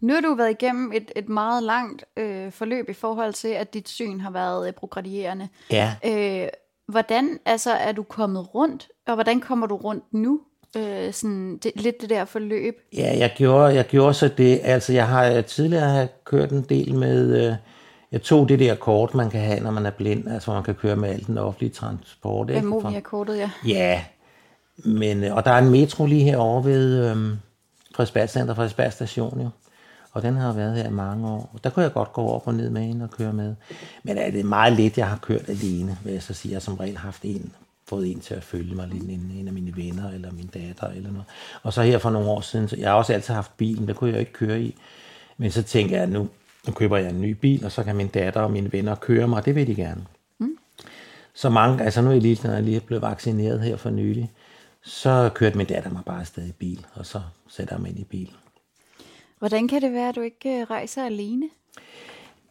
Nu 0.00 0.14
har 0.14 0.20
du 0.20 0.34
været 0.34 0.50
igennem 0.50 0.92
et, 0.92 1.12
et 1.16 1.28
meget 1.28 1.62
langt 1.62 2.04
øh, 2.16 2.52
forløb 2.52 2.88
i 2.88 2.92
forhold 2.92 3.32
til, 3.32 3.48
at 3.48 3.74
dit 3.74 3.88
syn 3.88 4.20
har 4.20 4.30
været 4.30 4.68
øh, 4.68 4.72
progredierende. 4.72 5.48
Ja. 5.70 5.94
Øh, 6.04 6.48
hvordan 6.88 7.38
altså, 7.44 7.70
er 7.70 7.92
du 7.92 8.02
kommet 8.02 8.54
rundt, 8.54 8.88
og 9.06 9.14
hvordan 9.14 9.40
kommer 9.40 9.66
du 9.66 9.76
rundt 9.76 10.04
nu? 10.12 10.40
Øh, 10.76 11.12
sådan 11.12 11.58
det, 11.62 11.72
lidt 11.74 12.00
det 12.00 12.10
der 12.10 12.24
forløb. 12.24 12.74
Ja, 12.96 13.16
jeg 13.18 13.34
gjorde, 13.36 13.74
jeg 13.74 13.86
gjorde 13.86 14.14
så 14.14 14.28
det. 14.28 14.60
Altså, 14.62 14.92
jeg 14.92 15.08
har 15.08 15.40
tidligere 15.40 15.88
har 15.88 16.08
kørt 16.24 16.50
en 16.50 16.62
del 16.62 16.94
med... 16.94 17.46
Øh, 17.46 17.56
jeg 18.12 18.22
tog 18.22 18.48
det 18.48 18.58
der 18.58 18.74
kort, 18.74 19.14
man 19.14 19.30
kan 19.30 19.40
have, 19.40 19.60
når 19.60 19.70
man 19.70 19.86
er 19.86 19.90
blind, 19.90 20.28
altså 20.28 20.52
man 20.52 20.62
kan 20.62 20.74
køre 20.74 20.96
med 20.96 21.08
al 21.08 21.26
den 21.26 21.38
offentlige 21.38 21.70
transport. 21.70 22.50
Ikke? 22.50 22.66
Monia-kortet, 22.66 23.38
ja. 23.38 23.50
Ja, 23.66 24.04
men, 24.76 25.24
øh, 25.24 25.34
og 25.34 25.44
der 25.44 25.50
er 25.50 25.58
en 25.58 25.70
metro 25.70 26.06
lige 26.06 26.24
herovre 26.24 26.64
ved 26.64 27.10
øhm, 27.10 27.38
Frederiksberg 27.94 28.28
Center, 28.28 28.54
Frederiksberg 28.54 28.92
Station 28.92 29.40
jo. 29.40 29.48
Og 30.12 30.22
den 30.22 30.36
har 30.36 30.52
været 30.52 30.76
her 30.76 30.88
i 30.88 30.92
mange 30.92 31.28
år. 31.28 31.58
Der 31.64 31.70
kunne 31.70 31.82
jeg 31.82 31.92
godt 31.92 32.12
gå 32.12 32.28
op 32.28 32.46
og 32.46 32.54
ned 32.54 32.70
med 32.70 32.90
en 32.90 33.02
og 33.02 33.10
køre 33.10 33.32
med. 33.32 33.54
Men 34.02 34.18
er 34.18 34.30
det 34.30 34.44
meget 34.44 34.72
lidt, 34.72 34.98
jeg 34.98 35.08
har 35.08 35.16
kørt 35.16 35.48
alene, 35.48 35.98
vil 36.04 36.12
jeg 36.12 36.22
så 36.22 36.34
sige. 36.34 36.52
Jeg 36.52 36.56
har 36.56 36.60
som 36.60 36.74
regel 36.74 36.96
haft 36.96 37.22
en, 37.22 37.52
fået 37.88 38.10
en 38.10 38.20
til 38.20 38.34
at 38.34 38.44
følge 38.44 38.74
mig, 38.74 38.90
en, 38.92 39.32
en 39.38 39.46
af 39.46 39.52
mine 39.52 39.76
venner 39.76 40.10
eller 40.10 40.32
min 40.32 40.46
datter 40.46 40.86
eller 40.86 41.10
noget. 41.10 41.26
Og 41.62 41.72
så 41.72 41.82
her 41.82 41.98
for 41.98 42.10
nogle 42.10 42.30
år 42.30 42.40
siden, 42.40 42.68
så 42.68 42.76
jeg 42.76 42.88
har 42.88 42.96
også 42.96 43.12
altid 43.12 43.34
haft 43.34 43.56
bilen, 43.56 43.88
der 43.88 43.94
kunne 43.94 44.10
jeg 44.10 44.20
ikke 44.20 44.32
køre 44.32 44.60
i. 44.60 44.74
Men 45.36 45.50
så 45.50 45.62
tænker 45.62 45.98
jeg, 45.98 46.06
nu, 46.06 46.28
nu 46.68 46.74
køber 46.74 46.96
jeg 46.96 47.10
en 47.10 47.20
ny 47.20 47.30
bil, 47.30 47.64
og 47.64 47.72
så 47.72 47.84
kan 47.84 47.96
min 47.96 48.08
datter 48.08 48.40
og 48.40 48.50
mine 48.50 48.72
venner 48.72 48.94
køre 48.94 49.28
mig, 49.28 49.44
det 49.44 49.54
vil 49.54 49.66
de 49.66 49.74
gerne. 49.74 50.04
Mm. 50.38 50.58
så 51.34 51.50
mange, 51.50 51.84
altså 51.84 52.02
nu 52.02 52.08
er 52.08 52.12
jeg 52.12 52.22
lige, 52.22 52.40
når 52.44 52.54
jeg 52.54 52.62
lige 52.62 52.80
blevet 52.80 53.02
vaccineret 53.02 53.60
her 53.60 53.76
for 53.76 53.90
nylig, 53.90 54.30
så 54.82 55.30
kørte 55.34 55.56
min 55.56 55.66
datter 55.66 55.90
mig 55.90 56.02
bare 56.06 56.20
afsted 56.20 56.46
i 56.46 56.52
bil, 56.52 56.86
og 56.94 57.06
så 57.06 57.20
sætter 57.48 57.74
jeg 57.74 57.80
mig 57.80 57.90
ind 57.90 57.98
i 57.98 58.04
bilen. 58.04 58.34
Hvordan 59.38 59.68
kan 59.68 59.82
det 59.82 59.92
være, 59.92 60.08
at 60.08 60.16
du 60.16 60.20
ikke 60.20 60.60
øh, 60.60 60.70
rejser 60.70 61.04
alene? 61.04 61.48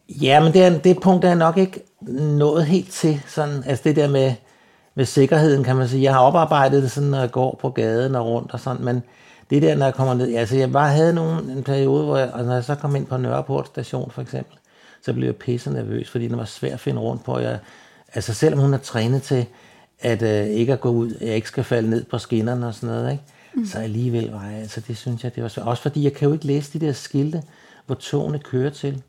Ja, 0.08 0.40
men 0.40 0.52
det 0.52 0.62
er, 0.62 0.78
det 0.78 1.00
punkt 1.00 1.24
er 1.24 1.28
jeg 1.28 1.38
nok 1.38 1.56
ikke 1.56 1.80
nået 2.10 2.66
helt 2.66 2.90
til. 2.90 3.22
Sådan, 3.26 3.62
altså 3.66 3.84
det 3.84 3.96
der 3.96 4.08
med, 4.08 4.34
med 4.94 5.04
sikkerheden, 5.04 5.64
kan 5.64 5.76
man 5.76 5.88
sige. 5.88 6.02
Jeg 6.02 6.12
har 6.12 6.20
oparbejdet 6.20 6.82
det 6.82 6.90
sådan, 6.90 7.08
når 7.08 7.20
jeg 7.20 7.30
går 7.30 7.58
på 7.60 7.70
gaden 7.70 8.14
og 8.14 8.26
rundt 8.26 8.52
og 8.52 8.60
sådan, 8.60 8.84
men 8.84 9.02
det 9.50 9.62
der, 9.62 9.74
når 9.74 9.86
jeg 9.86 9.94
kommer 9.94 10.14
ned, 10.14 10.34
altså 10.34 10.56
jeg 10.56 10.72
bare 10.72 10.92
havde 10.92 11.14
nogle, 11.14 11.52
en 11.52 11.62
periode, 11.62 12.04
hvor 12.04 12.16
jeg, 12.16 12.26
altså 12.26 12.44
når 12.44 12.54
jeg 12.54 12.64
så 12.64 12.74
kom 12.74 12.96
ind 12.96 13.06
på 13.06 13.16
Nørreport 13.16 13.66
station 13.66 14.10
for 14.10 14.22
eksempel, 14.22 14.56
så 15.02 15.12
blev 15.12 15.24
jeg 15.24 15.36
pisse 15.36 15.70
nervøs, 15.70 16.10
fordi 16.10 16.28
det 16.28 16.36
var 16.38 16.44
svært 16.44 16.72
at 16.72 16.80
finde 16.80 17.00
rundt 17.00 17.24
på. 17.24 17.38
Jeg, 17.38 17.58
altså 18.14 18.34
selvom 18.34 18.60
hun 18.60 18.74
er 18.74 18.78
trænet 18.78 19.22
til, 19.22 19.46
at 20.00 20.22
øh, 20.22 20.46
ikke 20.46 20.72
at 20.72 20.80
gå 20.80 20.88
ud, 20.88 21.14
jeg 21.20 21.34
ikke 21.34 21.48
skal 21.48 21.64
falde 21.64 21.90
ned 21.90 22.04
på 22.04 22.18
skinnerne 22.18 22.66
og 22.66 22.74
sådan 22.74 22.88
noget, 22.88 23.12
ikke? 23.12 23.24
Mm. 23.54 23.66
så 23.66 23.78
alligevel 23.78 24.30
var 24.30 24.44
jeg, 24.44 24.60
altså 24.60 24.80
det 24.80 24.96
synes 24.96 25.24
jeg, 25.24 25.34
det 25.34 25.42
var 25.42 25.48
svært. 25.48 25.66
Også 25.66 25.82
fordi 25.82 26.04
jeg 26.04 26.12
kan 26.12 26.28
jo 26.28 26.34
ikke 26.34 26.46
læse 26.46 26.78
de 26.78 26.86
der 26.86 26.92
skilte, 26.92 27.42
hvor 27.86 27.94
togene 27.94 28.38
kører 28.38 28.70
til. 28.70 29.02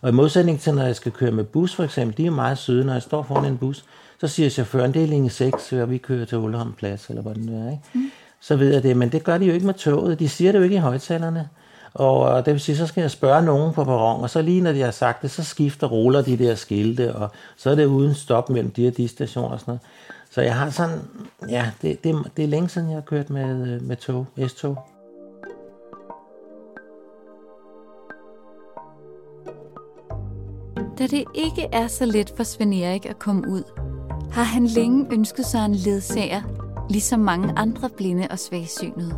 Og 0.00 0.08
i 0.08 0.12
modsætning 0.12 0.60
til, 0.60 0.74
når 0.74 0.82
jeg 0.82 0.96
skal 0.96 1.12
køre 1.12 1.30
med 1.30 1.44
bus 1.44 1.74
for 1.74 1.84
eksempel, 1.84 2.16
de 2.16 2.26
er 2.26 2.30
meget 2.30 2.58
søde, 2.58 2.84
når 2.84 2.92
jeg 2.92 3.02
står 3.02 3.22
foran 3.22 3.44
en 3.44 3.58
bus, 3.58 3.84
så 4.20 4.28
siger 4.28 4.48
chaufføren, 4.48 4.94
det 4.94 5.02
er 5.02 5.06
linje 5.06 5.30
6, 5.30 5.72
og 5.72 5.90
vi 5.90 5.98
kører 5.98 6.24
til 6.24 6.38
Ulleholm 6.38 6.72
Plads, 6.72 7.08
eller 7.08 7.22
hvad 7.22 7.34
det 7.34 7.48
er, 7.48 7.70
ikke? 7.70 7.82
Mm. 7.94 8.10
Så 8.42 8.56
ved 8.56 8.72
jeg 8.72 8.82
det, 8.82 8.96
men 8.96 9.12
det 9.12 9.24
gør 9.24 9.38
de 9.38 9.44
jo 9.44 9.52
ikke 9.52 9.66
med 9.66 9.74
toget. 9.74 10.18
De 10.18 10.28
siger 10.28 10.52
det 10.52 10.58
jo 10.58 10.64
ikke 10.64 10.76
i 10.76 10.78
højtalerne. 10.78 11.48
Og 11.94 12.46
det 12.46 12.52
vil 12.52 12.60
sige, 12.60 12.76
så 12.76 12.86
skal 12.86 13.00
jeg 13.00 13.10
spørge 13.10 13.42
nogen 13.42 13.74
på 13.74 13.84
perron, 13.84 14.22
og 14.22 14.30
så 14.30 14.42
lige 14.42 14.60
når 14.60 14.72
de 14.72 14.80
har 14.80 14.90
sagt 14.90 15.22
det, 15.22 15.30
så 15.30 15.44
skifter 15.44 15.86
ruller 15.86 16.22
de 16.22 16.38
der 16.38 16.54
skilte, 16.54 17.14
og 17.14 17.30
så 17.56 17.70
er 17.70 17.74
det 17.74 17.86
uden 17.86 18.14
stop 18.14 18.50
mellem 18.50 18.70
de 18.70 18.88
og 18.88 18.96
de 18.96 19.08
stationer 19.08 19.48
og 19.48 19.60
sådan 19.60 19.72
noget. 19.72 19.80
Så 20.30 20.40
jeg 20.40 20.54
har 20.54 20.70
sådan, 20.70 20.98
ja, 21.48 21.70
det, 21.82 22.04
det, 22.04 22.14
det 22.36 22.44
er 22.44 22.48
længe 22.48 22.68
siden, 22.68 22.88
jeg 22.88 22.96
har 22.96 23.00
kørt 23.00 23.30
med, 23.30 23.74
øh, 23.74 23.82
med 23.82 23.96
tog, 23.96 24.26
S-tog. 24.48 24.78
Da 30.98 31.06
det 31.06 31.24
ikke 31.34 31.68
er 31.72 31.86
så 31.86 32.04
let 32.06 32.32
for 32.36 32.42
Sven 32.42 32.72
Erik 32.72 33.06
at 33.06 33.18
komme 33.18 33.48
ud, 33.48 33.62
har 34.32 34.42
han 34.42 34.66
længe 34.66 35.06
ønsket 35.12 35.46
sig 35.46 35.64
en 35.64 35.74
ledsager, 35.74 36.61
ligesom 36.92 37.20
mange 37.20 37.52
andre 37.56 37.90
blinde 37.96 38.28
og 38.30 38.38
svagsynede. 38.38 39.14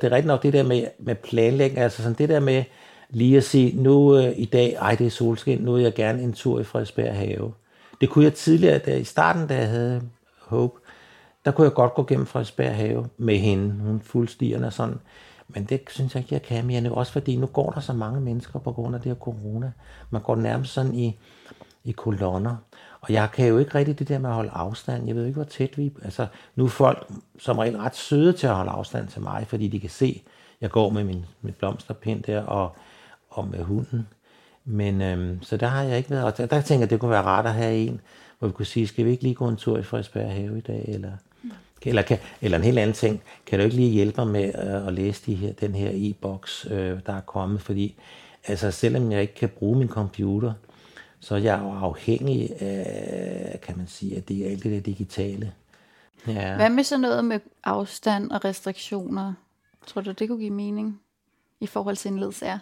Det 0.00 0.08
er 0.08 0.16
rigtigt 0.16 0.26
nok 0.26 0.42
det 0.42 0.52
der 0.52 0.62
med, 0.62 0.84
med 0.98 1.14
planlægning, 1.14 1.78
altså 1.78 2.02
sådan 2.02 2.18
det 2.18 2.28
der 2.28 2.40
med 2.40 2.64
lige 3.10 3.36
at 3.36 3.44
sige, 3.44 3.82
nu 3.82 4.16
øh, 4.16 4.32
i 4.36 4.44
dag, 4.44 4.72
ej 4.72 4.94
det 4.94 5.06
er 5.06 5.10
solskin, 5.10 5.58
nu 5.58 5.72
vil 5.72 5.82
jeg 5.82 5.94
gerne 5.94 6.22
en 6.22 6.32
tur 6.32 6.60
i 6.60 6.64
Frederiksberg 6.64 7.16
have. 7.16 7.52
Det 8.00 8.10
kunne 8.10 8.24
jeg 8.24 8.34
tidligere, 8.34 8.78
da, 8.78 8.96
i 8.96 9.04
starten 9.04 9.46
da 9.46 9.56
jeg 9.56 9.68
havde 9.68 10.02
Hope, 10.40 10.80
der 11.44 11.50
kunne 11.50 11.64
jeg 11.64 11.74
godt 11.74 11.94
gå 11.94 12.04
gennem 12.04 12.26
Frederiksberg 12.26 12.74
have 12.74 13.08
med 13.16 13.38
hende, 13.38 13.74
hun 13.84 14.00
fuldstigerende 14.00 14.66
og 14.66 14.72
sådan. 14.72 14.98
Men 15.48 15.64
det 15.64 15.80
synes 15.88 16.14
jeg 16.14 16.22
ikke, 16.22 16.34
jeg 16.34 16.42
kan 16.42 16.66
mere 16.66 16.80
nu. 16.80 16.94
Også 16.94 17.12
fordi 17.12 17.36
nu 17.36 17.46
går 17.46 17.70
der 17.70 17.80
så 17.80 17.92
mange 17.92 18.20
mennesker 18.20 18.58
på 18.58 18.72
grund 18.72 18.94
af 18.94 19.00
det 19.00 19.10
her 19.10 19.18
corona. 19.18 19.72
Man 20.10 20.22
går 20.22 20.36
nærmest 20.36 20.72
sådan 20.72 20.94
i, 20.94 21.18
i 21.84 21.92
kolonner. 21.92 22.56
Og 23.00 23.12
jeg 23.12 23.28
kan 23.32 23.48
jo 23.48 23.58
ikke 23.58 23.74
rigtig 23.74 23.98
det 23.98 24.08
der 24.08 24.18
med 24.18 24.30
at 24.30 24.34
holde 24.34 24.50
afstand. 24.50 25.06
Jeg 25.06 25.16
ved 25.16 25.26
ikke, 25.26 25.36
hvor 25.36 25.44
tæt 25.44 25.78
vi... 25.78 25.92
Altså, 26.02 26.26
nu 26.56 26.64
er 26.64 26.68
folk 26.68 27.08
som 27.38 27.58
regel 27.58 27.76
ret 27.76 27.96
søde 27.96 28.32
til 28.32 28.46
at 28.46 28.54
holde 28.54 28.70
afstand 28.70 29.08
til 29.08 29.22
mig, 29.22 29.46
fordi 29.48 29.68
de 29.68 29.80
kan 29.80 29.90
se, 29.90 30.22
jeg 30.60 30.70
går 30.70 30.90
med 30.90 31.04
min, 31.04 31.24
min 31.42 31.54
blomsterpind 31.58 32.22
der 32.22 32.42
og, 32.42 32.76
og 33.30 33.48
med 33.48 33.62
hunden. 33.62 34.08
Men 34.64 35.02
øhm, 35.02 35.42
så 35.42 35.56
der 35.56 35.66
har 35.66 35.82
jeg 35.82 35.98
ikke 35.98 36.10
været. 36.10 36.24
Og 36.24 36.36
der, 36.36 36.46
der 36.46 36.60
tænker 36.60 36.82
jeg, 36.82 36.90
det 36.90 37.00
kunne 37.00 37.10
være 37.10 37.22
rart 37.22 37.46
at 37.46 37.54
have 37.54 37.76
en, 37.76 38.00
hvor 38.38 38.48
vi 38.48 38.52
kunne 38.52 38.66
sige, 38.66 38.86
skal 38.86 39.04
vi 39.04 39.10
ikke 39.10 39.22
lige 39.22 39.34
gå 39.34 39.48
en 39.48 39.56
tur 39.56 39.78
i 39.78 39.82
Frederiksberg 39.82 40.32
have 40.32 40.58
i 40.58 40.60
dag? 40.60 40.84
Eller, 40.88 41.12
eller, 41.82 42.02
kan, 42.02 42.18
eller 42.42 42.58
en 42.58 42.64
helt 42.64 42.78
anden 42.78 42.94
ting, 42.94 43.22
kan 43.46 43.58
du 43.58 43.64
ikke 43.64 43.76
lige 43.76 43.90
hjælpe 43.90 44.24
mig 44.24 44.32
med 44.32 44.44
øh, 44.44 44.86
at 44.86 44.92
læse 44.92 45.22
de 45.26 45.34
her, 45.34 45.52
den 45.52 45.74
her 45.74 45.90
e-boks, 45.94 46.66
øh, 46.70 46.98
der 47.06 47.12
er 47.12 47.20
kommet? 47.20 47.60
Fordi 47.60 47.94
altså, 48.46 48.70
selvom 48.70 49.12
jeg 49.12 49.20
ikke 49.20 49.34
kan 49.34 49.48
bruge 49.48 49.78
min 49.78 49.88
computer, 49.88 50.52
så 51.22 51.34
er 51.34 51.38
jeg 51.38 51.60
jo 51.62 51.70
afhængig 51.70 52.62
af, 52.62 53.60
kan 53.62 53.76
man 53.76 53.86
sige, 53.86 54.16
at 54.16 54.28
det 54.28 54.46
er 54.46 54.50
alt 54.50 54.62
det 54.62 54.72
der 54.72 54.80
digitale. 54.80 55.52
Ja. 56.26 56.56
Hvad 56.56 56.70
med 56.70 56.84
så 56.84 56.98
noget 56.98 57.24
med 57.24 57.40
afstand 57.64 58.30
og 58.30 58.44
restriktioner? 58.44 59.34
Tror 59.86 60.00
du, 60.00 60.12
det 60.12 60.28
kunne 60.28 60.40
give 60.40 60.50
mening 60.50 61.00
i 61.60 61.66
forhold 61.66 61.96
til 61.96 62.10
en 62.10 62.18
ledsager? 62.18 62.58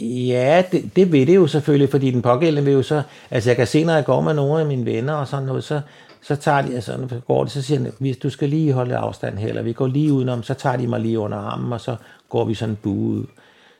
Ja, 0.00 0.64
det, 0.72 0.96
det 0.96 1.12
vil 1.12 1.26
det 1.26 1.34
jo 1.34 1.46
selvfølgelig, 1.46 1.90
fordi 1.90 2.10
den 2.10 2.22
pågældende 2.22 2.64
vil 2.64 2.72
jo 2.72 2.82
så, 2.82 3.02
altså 3.30 3.50
jeg 3.50 3.56
kan 3.56 3.66
se, 3.66 3.84
når 3.84 3.94
jeg 3.94 4.04
går 4.04 4.20
med 4.20 4.34
nogle 4.34 4.60
af 4.60 4.66
mine 4.66 4.84
venner 4.84 5.14
og 5.14 5.28
sådan 5.28 5.46
noget, 5.46 5.64
så, 5.64 5.80
så 6.22 6.36
tager 6.36 6.62
de, 6.62 6.74
altså, 6.74 6.96
når 6.96 7.20
går 7.20 7.44
de, 7.44 7.50
så 7.50 7.62
siger 7.62 7.80
de, 7.80 7.92
hvis 7.98 8.16
du 8.16 8.30
skal 8.30 8.48
lige 8.48 8.72
holde 8.72 8.96
afstand 8.96 9.38
her, 9.38 9.48
eller 9.48 9.62
vi 9.62 9.72
går 9.72 9.86
lige 9.86 10.12
udenom, 10.12 10.42
så 10.42 10.54
tager 10.54 10.76
de 10.76 10.86
mig 10.86 11.00
lige 11.00 11.18
under 11.18 11.38
armen, 11.38 11.72
og 11.72 11.80
så 11.80 11.96
går 12.28 12.44
vi 12.44 12.54
sådan 12.54 12.76
bue 12.82 13.18
ud. 13.18 13.26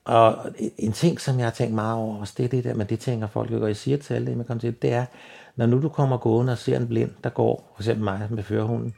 Og 0.04 0.36
en 0.78 0.92
ting, 0.92 1.20
som 1.20 1.38
jeg 1.38 1.46
har 1.46 1.50
tænkt 1.50 1.74
meget 1.74 1.96
over, 1.96 2.20
også 2.20 2.34
det 2.36 2.44
er 2.44 2.48
det 2.48 2.64
der, 2.64 2.74
men 2.74 2.86
det 2.86 3.00
tænker 3.00 3.26
folk 3.26 3.50
jo, 3.50 3.62
og 3.62 3.68
jeg 3.68 3.76
siger 3.76 3.96
til 3.96 4.14
alle 4.14 4.26
det, 4.26 4.46
kommer 4.46 4.60
til, 4.60 4.82
det 4.82 4.92
er, 4.92 5.04
når 5.56 5.66
nu 5.66 5.82
du 5.82 5.88
kommer 5.88 6.16
gående 6.16 6.52
og 6.52 6.58
ser 6.58 6.76
en 6.76 6.88
blind, 6.88 7.10
der 7.24 7.30
går, 7.30 7.72
for 7.74 7.82
eksempel 7.82 8.04
mig 8.04 8.26
med 8.30 8.42
førerhunden, 8.42 8.94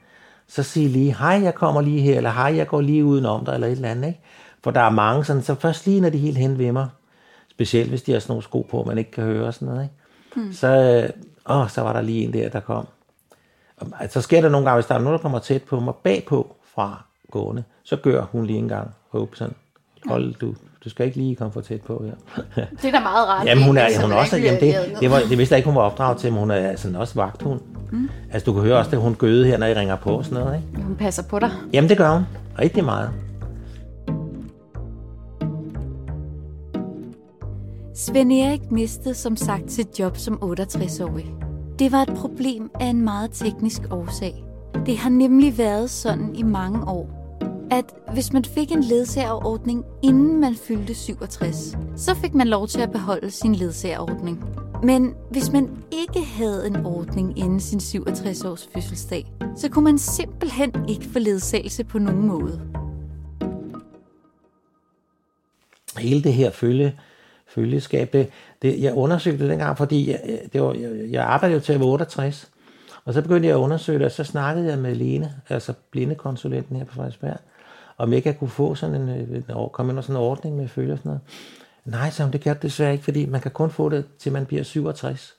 så 0.49 0.63
sig 0.63 0.89
lige, 0.89 1.15
hej, 1.15 1.41
jeg 1.43 1.55
kommer 1.55 1.81
lige 1.81 2.01
her, 2.01 2.17
eller 2.17 2.31
hej, 2.31 2.57
jeg 2.57 2.67
går 2.67 2.81
lige 2.81 3.05
udenom 3.05 3.45
dig, 3.45 3.55
eller 3.55 3.67
et 3.67 3.73
eller 3.73 3.91
andet, 3.91 4.09
ikke? 4.09 4.21
For 4.65 4.71
der 4.71 4.81
er 4.81 4.91
mange 4.91 5.25
sådan, 5.25 5.43
så 5.43 5.55
først 5.55 5.87
lige 5.87 6.01
når 6.01 6.11
de 6.11 6.19
helt 6.19 6.39
hen 6.39 6.59
ved 6.59 6.73
mig, 6.73 6.89
specielt 7.51 7.89
hvis 7.89 8.03
de 8.03 8.13
har 8.13 8.19
sådan 8.19 8.31
nogle 8.31 8.43
sko 8.43 8.67
på, 8.71 8.85
man 8.85 8.99
ikke 8.99 9.11
kan 9.11 9.25
høre 9.25 9.47
og 9.47 9.55
sådan 9.55 9.69
noget, 9.69 9.83
ikke? 9.83 9.95
Hmm. 10.37 10.53
Så, 10.53 10.69
øh, 10.69 11.57
åh, 11.57 11.69
så 11.69 11.81
var 11.81 11.93
der 11.93 12.01
lige 12.01 12.25
en 12.25 12.33
der, 12.33 12.49
der 12.49 12.61
kom. 12.61 12.87
Og, 13.77 13.87
så 14.11 14.21
sker 14.21 14.41
der 14.41 14.49
nogle 14.49 14.67
gange, 14.67 14.77
hvis 14.77 14.87
der 14.87 14.95
er 14.95 14.99
nogen, 14.99 15.13
der 15.13 15.23
kommer 15.23 15.39
tæt 15.39 15.63
på 15.63 15.81
mig 15.81 15.95
bagpå 15.95 16.57
fra 16.75 17.05
gående, 17.31 17.65
så 17.83 17.97
gør 17.97 18.25
hun 18.25 18.47
lige 18.47 18.59
en 18.59 18.69
gang, 18.69 18.95
håb 19.09 19.35
sådan, 19.35 19.55
hold 20.09 20.35
du, 20.35 20.55
du 20.85 20.91
skal 20.91 21.07
ikke 21.07 21.19
lige 21.19 21.37
komme 21.37 21.53
for 21.53 21.61
tæt 21.61 21.81
på 21.81 22.05
her. 22.05 22.15
det 22.83 22.85
er 22.85 22.91
da 22.91 23.01
meget 23.01 23.29
rart. 23.29 23.47
Jamen 23.47 23.65
hun 23.65 23.77
er, 23.77 24.03
hun 24.03 24.13
er 24.13 24.17
også, 24.17 24.37
jamen 24.37 24.61
det, 24.61 24.75
det, 25.01 25.11
var, 25.11 25.19
det 25.29 25.39
vidste 25.39 25.53
jeg 25.53 25.59
ikke, 25.59 25.69
hun 25.69 25.77
var 25.77 25.83
opdraget 25.83 26.19
til, 26.19 26.33
men 26.33 26.41
hun 26.41 26.51
er 26.51 26.77
sådan 26.77 26.97
også 26.97 27.15
vagthund. 27.15 27.61
Mm. 27.93 28.09
Altså 28.33 28.47
du 28.47 28.53
kan 28.53 28.63
høre 28.63 28.79
også, 28.79 28.91
at 28.91 29.03
hun 29.03 29.15
gøde 29.15 29.47
her, 29.47 29.59
når 29.59 29.67
I 29.67 29.75
ringer 29.75 29.97
på 29.97 30.11
og 30.11 30.25
sådan 30.25 30.45
noget, 30.45 30.57
ikke? 30.57 30.83
Hun 30.87 30.97
passer 30.97 31.23
på 31.23 31.39
dig. 31.39 31.51
Jamen 31.73 31.91
det 31.91 31.99
gør 31.99 32.11
hun. 32.13 32.23
Rigtig 32.59 32.85
meget. 32.85 33.11
Svend 37.95 38.33
Erik 38.33 38.71
mistede 38.71 39.15
som 39.15 39.37
sagt 39.37 39.73
sit 39.73 39.99
job 39.99 40.17
som 40.17 40.39
68-årig. 40.43 41.27
Det 41.79 41.93
var 41.93 42.03
et 42.03 42.15
problem 42.17 42.71
af 42.81 42.87
en 42.87 43.05
meget 43.05 43.31
teknisk 43.33 43.83
årsag. 43.91 44.45
Det 44.87 44.99
har 44.99 45.11
nemlig 45.11 45.59
været 45.59 45.91
sådan 45.91 46.35
i 46.35 46.43
mange 46.43 46.89
år, 46.89 47.24
at 47.75 47.95
hvis 48.13 48.33
man 48.33 48.45
fik 48.45 48.73
en 48.73 48.83
ledsagerordning, 48.83 49.85
inden 50.03 50.41
man 50.41 50.55
fyldte 50.55 50.95
67, 50.95 51.77
så 51.97 52.15
fik 52.15 52.35
man 52.35 52.49
lov 52.49 52.69
til 52.69 52.81
at 52.81 52.93
beholde 52.93 53.31
sin 53.31 53.55
ledsagerordning. 53.55 54.45
Men 54.83 55.15
hvis 55.31 55.53
man 55.53 55.71
ikke 55.93 56.25
havde 56.25 56.67
en 56.67 56.77
ordning 56.77 57.39
inden 57.39 57.61
sin 57.61 57.79
67-års 57.79 58.69
fødselsdag, 58.75 59.33
så 59.57 59.69
kunne 59.71 59.85
man 59.85 59.99
simpelthen 59.99 60.89
ikke 60.89 61.05
få 61.05 61.19
ledsagelse 61.19 61.85
på 61.85 61.99
nogen 61.99 62.27
måde. 62.27 62.61
Hele 65.99 66.23
det 66.23 66.33
her 66.33 66.51
følge, 66.51 66.99
følgeskab, 67.47 68.13
det, 68.13 68.29
det, 68.63 68.83
jeg 68.83 68.95
undersøgte 68.95 69.43
det 69.43 69.51
dengang, 69.51 69.77
fordi 69.77 70.11
jeg, 70.11 70.41
det 70.53 70.63
var, 70.63 70.73
jeg, 70.73 71.11
jeg 71.11 71.25
arbejdede 71.25 71.59
jo 71.59 71.65
til 71.65 71.73
at 71.73 71.81
være 71.81 71.89
68, 71.89 72.51
og 73.05 73.15
så 73.15 73.23
begyndte 73.23 73.49
jeg 73.49 73.57
at 73.57 73.61
undersøge 73.61 73.99
det, 73.99 74.07
og 74.07 74.13
så 74.13 74.25
snakkede 74.25 74.69
jeg 74.69 74.79
med 74.79 74.95
Lene, 74.95 75.33
altså 75.49 75.73
blindekonsulenten 75.91 76.77
her 76.77 76.85
på 76.85 76.95
Frederiksberg, 76.95 77.37
om 77.99 78.13
ikke 78.13 78.29
jeg 78.29 78.39
kunne 78.39 78.51
få 78.51 78.75
sådan 78.75 78.95
en, 78.95 79.09
øh, 79.09 79.37
en 79.37 79.69
komme 79.73 79.93
ind 79.93 80.03
sådan 80.03 80.17
en 80.17 80.21
ordning 80.21 80.57
med 80.57 80.69
følge 80.69 80.93
og 80.93 80.99
sådan 80.99 81.11
noget. 81.11 81.21
Nej, 81.85 82.11
så 82.11 82.29
det 82.33 82.41
kan 82.41 82.53
jeg 82.53 82.63
desværre 82.63 82.93
ikke, 82.93 83.05
fordi 83.05 83.27
man 83.27 83.41
kan 83.41 83.51
kun 83.51 83.71
få 83.71 83.89
det, 83.89 84.05
til 84.19 84.33
man 84.33 84.47
bliver 84.47 84.63
67. 84.63 85.35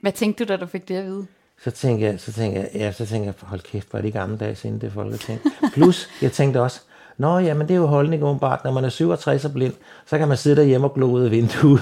Hvad 0.00 0.12
tænkte 0.12 0.44
du, 0.44 0.48
da 0.48 0.56
du 0.56 0.66
fik 0.66 0.88
det 0.88 0.96
at 0.96 1.04
vide? 1.04 1.26
Så 1.64 1.70
tænkte 1.70 2.06
jeg, 2.06 2.20
så 2.20 2.32
tænkte 2.32 2.60
jeg, 2.60 2.70
ja, 2.74 2.92
så 2.92 3.06
tænkte 3.06 3.26
jeg, 3.26 3.34
hold 3.48 3.60
kæft, 3.60 3.90
hvor 3.90 3.98
er 3.98 4.02
det 4.02 4.12
gamle 4.12 4.36
dage 4.36 4.54
siden 4.54 4.80
det 4.80 4.92
folketing. 4.92 5.40
Plus, 5.74 6.08
jeg 6.22 6.32
tænkte 6.32 6.60
også, 6.60 6.80
Nå 7.18 7.38
ja, 7.38 7.54
men 7.54 7.68
det 7.68 7.74
er 7.74 7.78
jo 7.78 7.86
holdning 7.86 8.24
åbenbart. 8.24 8.64
Når 8.64 8.72
man 8.72 8.84
er 8.84 8.88
67 8.88 9.44
og 9.44 9.52
blind, 9.52 9.72
så 10.06 10.18
kan 10.18 10.28
man 10.28 10.36
sidde 10.36 10.56
derhjemme 10.56 10.86
og 10.86 10.94
glo 10.94 11.10
ud 11.10 11.24
af 11.24 11.30
vinduet. 11.30 11.80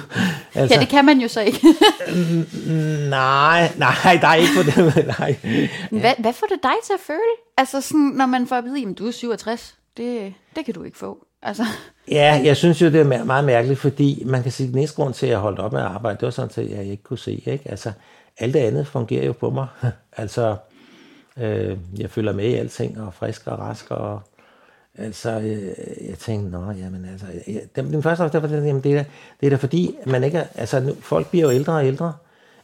altså, 0.54 0.74
ja, 0.74 0.80
det 0.80 0.88
kan 0.88 1.04
man 1.04 1.20
jo 1.20 1.28
så 1.28 1.40
ikke. 1.40 1.60
nej, 3.10 3.72
nej, 3.76 4.18
der 4.20 4.28
er 4.28 4.34
ikke 4.34 4.52
på 4.56 4.62
det. 4.62 5.06
Nej. 5.18 5.36
Hvad, 5.90 6.14
hvad 6.18 6.32
får 6.32 6.46
det 6.46 6.58
dig 6.62 6.72
til 6.84 6.92
at 6.92 7.00
føle? 7.00 7.18
Altså 7.56 7.80
sådan, 7.80 8.00
når 8.00 8.26
man 8.26 8.46
får 8.46 8.56
at 8.56 8.64
vide, 8.64 8.88
at 8.90 8.98
du 8.98 9.06
er 9.06 9.10
67 9.10 9.74
det, 9.96 10.34
det 10.56 10.64
kan 10.64 10.74
du 10.74 10.82
ikke 10.82 10.98
få. 10.98 11.26
Altså. 11.42 11.62
Ja, 12.10 12.40
jeg 12.44 12.56
synes 12.56 12.82
jo, 12.82 12.86
det 12.86 13.00
er 13.00 13.24
meget 13.24 13.44
mærkeligt, 13.44 13.80
fordi 13.80 14.22
man 14.26 14.42
kan 14.42 14.52
sige, 14.52 14.68
at 14.68 14.74
næste 14.74 14.96
grund 14.96 15.14
til, 15.14 15.26
at 15.26 15.32
jeg 15.32 15.38
holdt 15.38 15.58
op 15.58 15.72
med 15.72 15.80
at 15.80 15.86
arbejde, 15.86 16.16
det 16.16 16.24
var 16.24 16.30
sådan, 16.30 16.64
at 16.64 16.70
jeg 16.70 16.84
ikke 16.84 17.02
kunne 17.02 17.18
se. 17.18 17.42
Ikke? 17.46 17.70
Altså, 17.70 17.92
alt 18.38 18.54
det 18.54 18.60
andet 18.60 18.86
fungerer 18.86 19.26
jo 19.26 19.32
på 19.32 19.50
mig. 19.50 19.66
altså, 20.16 20.56
øh, 21.38 21.78
jeg 21.98 22.10
følger 22.10 22.32
med 22.32 22.44
i 22.44 22.54
alting, 22.54 23.00
og 23.00 23.14
frisk 23.14 23.46
og 23.46 23.58
rask, 23.58 23.90
og 23.90 24.22
Altså, 24.98 25.30
øh, 25.30 26.08
jeg 26.08 26.18
tænkte, 26.18 26.50
nå, 26.50 26.70
jamen 26.70 27.04
altså, 27.12 27.26
jeg, 27.46 27.62
den, 27.76 27.92
den 27.92 28.02
første 28.02 28.28
der 28.28 28.38
var 28.38 28.48
det, 28.48 28.66
jamen, 28.66 28.82
det, 28.82 28.96
er, 28.96 29.04
det 29.40 29.46
er 29.46 29.50
da 29.50 29.56
fordi, 29.56 29.96
man 30.06 30.24
ikke 30.24 30.38
er, 30.38 30.46
altså, 30.54 30.80
nu, 30.80 30.94
folk 31.00 31.30
bliver 31.30 31.44
jo 31.44 31.50
ældre 31.50 31.72
og 31.72 31.86
ældre, 31.86 32.12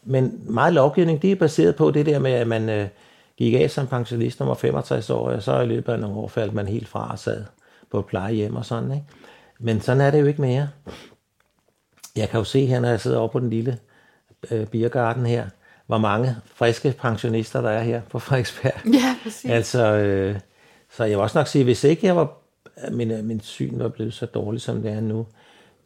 men 0.04 0.40
meget 0.44 0.72
lovgivning, 0.72 1.22
det 1.22 1.32
er 1.32 1.36
baseret 1.36 1.76
på 1.76 1.90
det 1.90 2.06
der 2.06 2.18
med, 2.18 2.32
at 2.32 2.46
man 2.46 2.68
øh, 2.68 2.88
gik 3.38 3.54
af 3.54 3.70
som 3.70 3.86
pensionist, 3.86 4.40
når 4.40 4.46
var 4.46 4.54
65 4.54 5.10
år, 5.10 5.30
og 5.30 5.42
så 5.42 5.60
i 5.60 5.66
løbet 5.66 5.92
af 5.92 6.00
nogle 6.00 6.16
år 6.16 6.28
faldt 6.28 6.54
man 6.54 6.68
helt 6.68 6.88
fra 6.88 7.12
og 7.12 7.18
sad 7.18 7.44
på 7.90 7.98
et 7.98 8.06
plejehjem 8.06 8.56
og 8.56 8.64
sådan, 8.64 8.92
ikke? 8.92 9.06
Men 9.58 9.80
sådan 9.80 10.00
er 10.00 10.10
det 10.10 10.20
jo 10.20 10.26
ikke 10.26 10.40
mere. 10.40 10.68
Jeg 12.16 12.28
kan 12.28 12.38
jo 12.38 12.44
se 12.44 12.66
her, 12.66 12.80
når 12.80 12.88
jeg 12.88 13.00
sidder 13.00 13.18
oppe 13.18 13.32
på 13.32 13.40
den 13.40 13.50
lille 13.50 13.78
øh, 14.50 14.66
biergarten 14.66 15.26
her, 15.26 15.48
hvor 15.86 15.98
mange 15.98 16.36
friske 16.44 16.94
pensionister 16.98 17.60
der 17.60 17.70
er 17.70 17.82
her 17.82 18.02
på 18.10 18.18
Frederiksberg. 18.18 18.86
Ja, 18.94 19.16
præcis. 19.22 19.50
Altså, 19.50 19.84
øh, 19.84 20.40
så 20.90 21.04
jeg 21.04 21.16
vil 21.16 21.22
også 21.22 21.38
nok 21.38 21.46
sige, 21.46 21.64
hvis 21.64 21.84
ikke 21.84 22.06
jeg 22.06 22.16
var, 22.16 22.32
min, 22.90 23.26
min 23.26 23.40
syn 23.40 23.78
var 23.78 23.88
blevet 23.88 24.14
så 24.14 24.26
dårligt, 24.26 24.62
som 24.62 24.82
det 24.82 24.92
er 24.92 25.00
nu, 25.00 25.26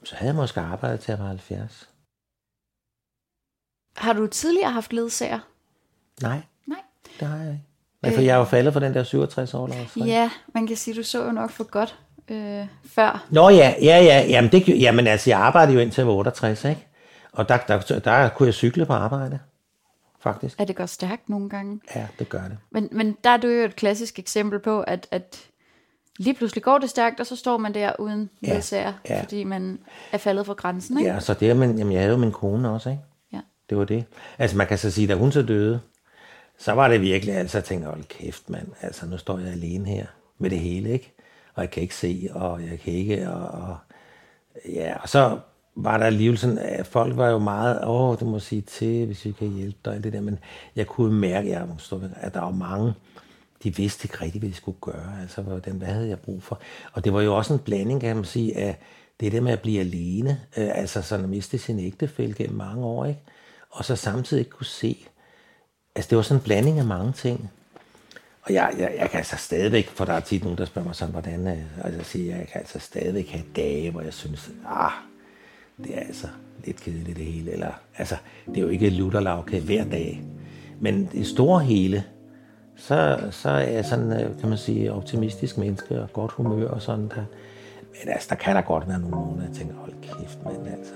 så 0.04 0.16
havde 0.16 0.28
jeg 0.28 0.36
måske 0.36 0.60
arbejdet 0.60 1.00
til 1.00 1.12
at 1.12 1.18
være 1.18 1.28
70. 1.28 1.88
Har 3.96 4.12
du 4.12 4.26
tidligere 4.26 4.70
haft 4.70 4.92
ledsager? 4.92 5.38
Nej. 6.22 6.40
Det 7.20 7.28
har 7.28 7.36
jeg 7.36 7.46
ikke. 7.52 7.64
Men 8.02 8.12
for 8.12 8.20
jeg 8.20 8.34
er 8.34 8.38
jo 8.38 8.44
faldet 8.44 8.72
for 8.72 8.80
den 8.80 8.94
der 8.94 9.02
67 9.02 9.54
år. 9.54 9.70
Ja, 10.06 10.30
man 10.54 10.66
kan 10.66 10.76
sige, 10.76 10.94
du 10.94 11.02
så 11.02 11.24
jo 11.24 11.32
nok 11.32 11.50
for 11.50 11.64
godt 11.64 11.98
øh, 12.28 12.66
før. 12.86 13.26
Nå 13.30 13.48
ja, 13.48 13.74
ja, 13.82 14.02
ja. 14.02 14.24
Jamen, 14.28 14.52
det, 14.52 14.68
jamen 14.68 15.06
altså, 15.06 15.30
jeg 15.30 15.38
arbejdede 15.38 15.74
jo 15.74 15.80
indtil 15.80 16.00
jeg 16.02 16.06
var 16.08 16.14
68, 16.14 16.64
ikke? 16.64 16.86
Og 17.32 17.48
der, 17.48 17.56
der, 17.56 17.80
der, 17.80 17.98
der 17.98 18.28
kunne 18.28 18.46
jeg 18.46 18.54
cykle 18.54 18.86
på 18.86 18.92
arbejde, 18.92 19.38
faktisk. 20.20 20.60
Er 20.60 20.64
det 20.64 20.76
går 20.76 20.86
stærkt 20.86 21.28
nogle 21.28 21.48
gange? 21.48 21.80
Ja, 21.94 22.06
det 22.18 22.28
gør 22.28 22.42
det. 22.42 22.58
Men, 22.70 22.88
men 22.92 23.16
der 23.24 23.30
er 23.30 23.36
du 23.36 23.48
jo 23.48 23.64
et 23.64 23.76
klassisk 23.76 24.18
eksempel 24.18 24.58
på, 24.58 24.80
at, 24.80 25.06
at 25.10 25.38
lige 26.18 26.34
pludselig 26.34 26.62
går 26.62 26.78
det 26.78 26.90
stærkt, 26.90 27.20
og 27.20 27.26
så 27.26 27.36
står 27.36 27.56
man 27.56 27.74
der 27.74 27.92
uden 27.98 28.30
Ja, 28.42 28.54
ledsager, 28.54 28.92
ja. 29.08 29.22
fordi 29.22 29.44
man 29.44 29.78
er 30.12 30.18
faldet 30.18 30.46
fra 30.46 30.52
grænsen, 30.54 30.98
ikke? 30.98 31.10
Ja, 31.10 31.20
så 31.20 31.34
det 31.34 31.50
er, 31.50 31.54
men, 31.54 31.78
jamen, 31.78 31.92
jeg 31.92 32.00
havde 32.00 32.12
jo 32.12 32.18
min 32.18 32.32
kone 32.32 32.70
også, 32.70 32.90
ikke? 32.90 33.02
Ja. 33.32 33.40
Det 33.70 33.78
var 33.78 33.84
det. 33.84 34.04
Altså, 34.38 34.56
man 34.56 34.66
kan 34.66 34.78
så 34.78 34.90
sige, 34.90 35.06
da 35.06 35.14
hun 35.14 35.32
så 35.32 35.42
døde, 35.42 35.80
så 36.62 36.72
var 36.72 36.88
det 36.88 37.00
virkelig, 37.00 37.34
altså, 37.34 37.58
jeg 37.58 37.64
tænkte, 37.64 37.88
hold 37.88 38.04
kæft, 38.04 38.50
mand, 38.50 38.68
altså, 38.80 39.06
nu 39.06 39.18
står 39.18 39.38
jeg 39.38 39.48
alene 39.48 39.88
her 39.88 40.06
med 40.38 40.50
det 40.50 40.58
hele, 40.58 40.90
ikke? 40.90 41.12
Og 41.54 41.62
jeg 41.62 41.70
kan 41.70 41.82
ikke 41.82 41.94
se, 41.94 42.28
og 42.32 42.62
jeg 42.62 42.80
kan 42.80 42.92
ikke, 42.92 43.30
og, 43.30 43.48
og 43.48 43.76
ja, 44.68 44.96
og 45.02 45.08
så 45.08 45.38
var 45.74 45.98
der 45.98 46.04
alligevel 46.04 46.38
sådan, 46.38 46.58
at 46.58 46.86
folk 46.86 47.16
var 47.16 47.30
jo 47.30 47.38
meget, 47.38 47.84
åh, 47.86 48.20
du 48.20 48.24
må 48.24 48.38
sige 48.38 48.60
til, 48.60 49.06
hvis 49.06 49.24
vi 49.24 49.32
kan 49.32 49.48
hjælpe 49.48 49.78
dig, 49.84 49.96
og 49.96 50.04
det 50.04 50.12
der, 50.12 50.20
men 50.20 50.38
jeg 50.76 50.86
kunne 50.86 51.14
mærke, 51.14 51.50
jeg 51.50 51.66
må 51.68 51.74
stå 51.78 52.00
at 52.14 52.34
der 52.34 52.40
var 52.40 52.50
mange, 52.50 52.94
de 53.62 53.76
vidste 53.76 54.06
ikke 54.06 54.24
rigtigt, 54.24 54.42
hvad 54.42 54.50
de 54.50 54.56
skulle 54.56 54.78
gøre, 54.80 55.20
altså, 55.22 55.42
hvordan, 55.42 55.74
hvad 55.74 55.88
havde 55.88 56.08
jeg 56.08 56.18
brug 56.18 56.42
for? 56.42 56.60
Og 56.92 57.04
det 57.04 57.12
var 57.12 57.20
jo 57.20 57.36
også 57.36 57.52
en 57.52 57.58
blanding, 57.58 58.00
kan 58.00 58.16
man 58.16 58.24
sige, 58.24 58.56
af 58.56 58.78
det 59.20 59.32
der 59.32 59.40
med 59.40 59.52
at 59.52 59.62
blive 59.62 59.80
alene, 59.80 60.40
øh, 60.56 60.70
altså 60.74 61.02
sådan 61.02 61.24
at 61.24 61.30
miste 61.30 61.58
sin 61.58 61.78
ægtefælle 61.78 62.34
gennem 62.34 62.56
mange 62.56 62.84
år, 62.84 63.04
ikke? 63.04 63.20
Og 63.70 63.84
så 63.84 63.96
samtidig 63.96 64.40
ikke 64.40 64.50
kunne 64.50 64.66
se, 64.66 65.06
altså 65.94 66.08
det 66.10 66.16
var 66.16 66.22
sådan 66.22 66.40
en 66.40 66.44
blanding 66.44 66.78
af 66.78 66.84
mange 66.84 67.12
ting. 67.12 67.50
Og 68.42 68.52
jeg, 68.52 68.74
jeg, 68.78 68.94
jeg 68.98 69.10
kan 69.10 69.18
altså 69.18 69.36
stadigvæk, 69.36 69.88
for 69.88 70.04
der 70.04 70.12
er 70.12 70.20
tit 70.20 70.42
nogen, 70.42 70.58
der 70.58 70.64
spørger 70.64 70.86
mig 70.86 70.96
sådan, 70.96 71.12
hvordan, 71.12 71.46
øh, 71.46 71.84
altså 71.84 71.96
jeg 71.98 72.06
siger, 72.06 72.36
jeg 72.36 72.46
kan 72.46 72.60
altså 72.60 72.78
stadigvæk 72.78 73.28
have 73.28 73.44
dage, 73.56 73.90
hvor 73.90 74.00
jeg 74.00 74.14
synes, 74.14 74.50
ah, 74.68 74.92
det 75.84 75.98
er 75.98 76.00
altså 76.00 76.26
lidt 76.64 76.80
kedeligt 76.80 77.18
det 77.18 77.26
hele. 77.26 77.50
Eller, 77.50 77.70
altså, 77.98 78.16
det 78.46 78.56
er 78.56 78.60
jo 78.60 78.68
ikke 78.68 78.90
lutterlavke 78.90 79.60
hver 79.60 79.84
dag. 79.84 80.22
Men 80.80 81.08
det 81.12 81.26
store 81.26 81.60
hele, 81.60 82.04
så, 82.76 83.18
så 83.30 83.50
er 83.50 83.70
jeg 83.70 83.84
sådan, 83.84 84.12
øh, 84.12 84.40
kan 84.40 84.48
man 84.48 84.58
sige, 84.58 84.92
optimistisk 84.92 85.58
menneske 85.58 86.02
og 86.02 86.12
godt 86.12 86.32
humør 86.32 86.68
og 86.68 86.82
sådan 86.82 87.08
der. 87.08 87.24
Men 87.90 88.12
altså, 88.12 88.26
der 88.30 88.36
kan 88.36 88.56
der 88.56 88.62
godt 88.62 88.88
være 88.88 88.98
nogle 88.98 89.16
måneder, 89.16 89.46
jeg 89.48 89.56
tænker, 89.56 89.74
hold 89.74 89.92
kæft, 90.02 90.38
men 90.44 90.72
altså. 90.72 90.92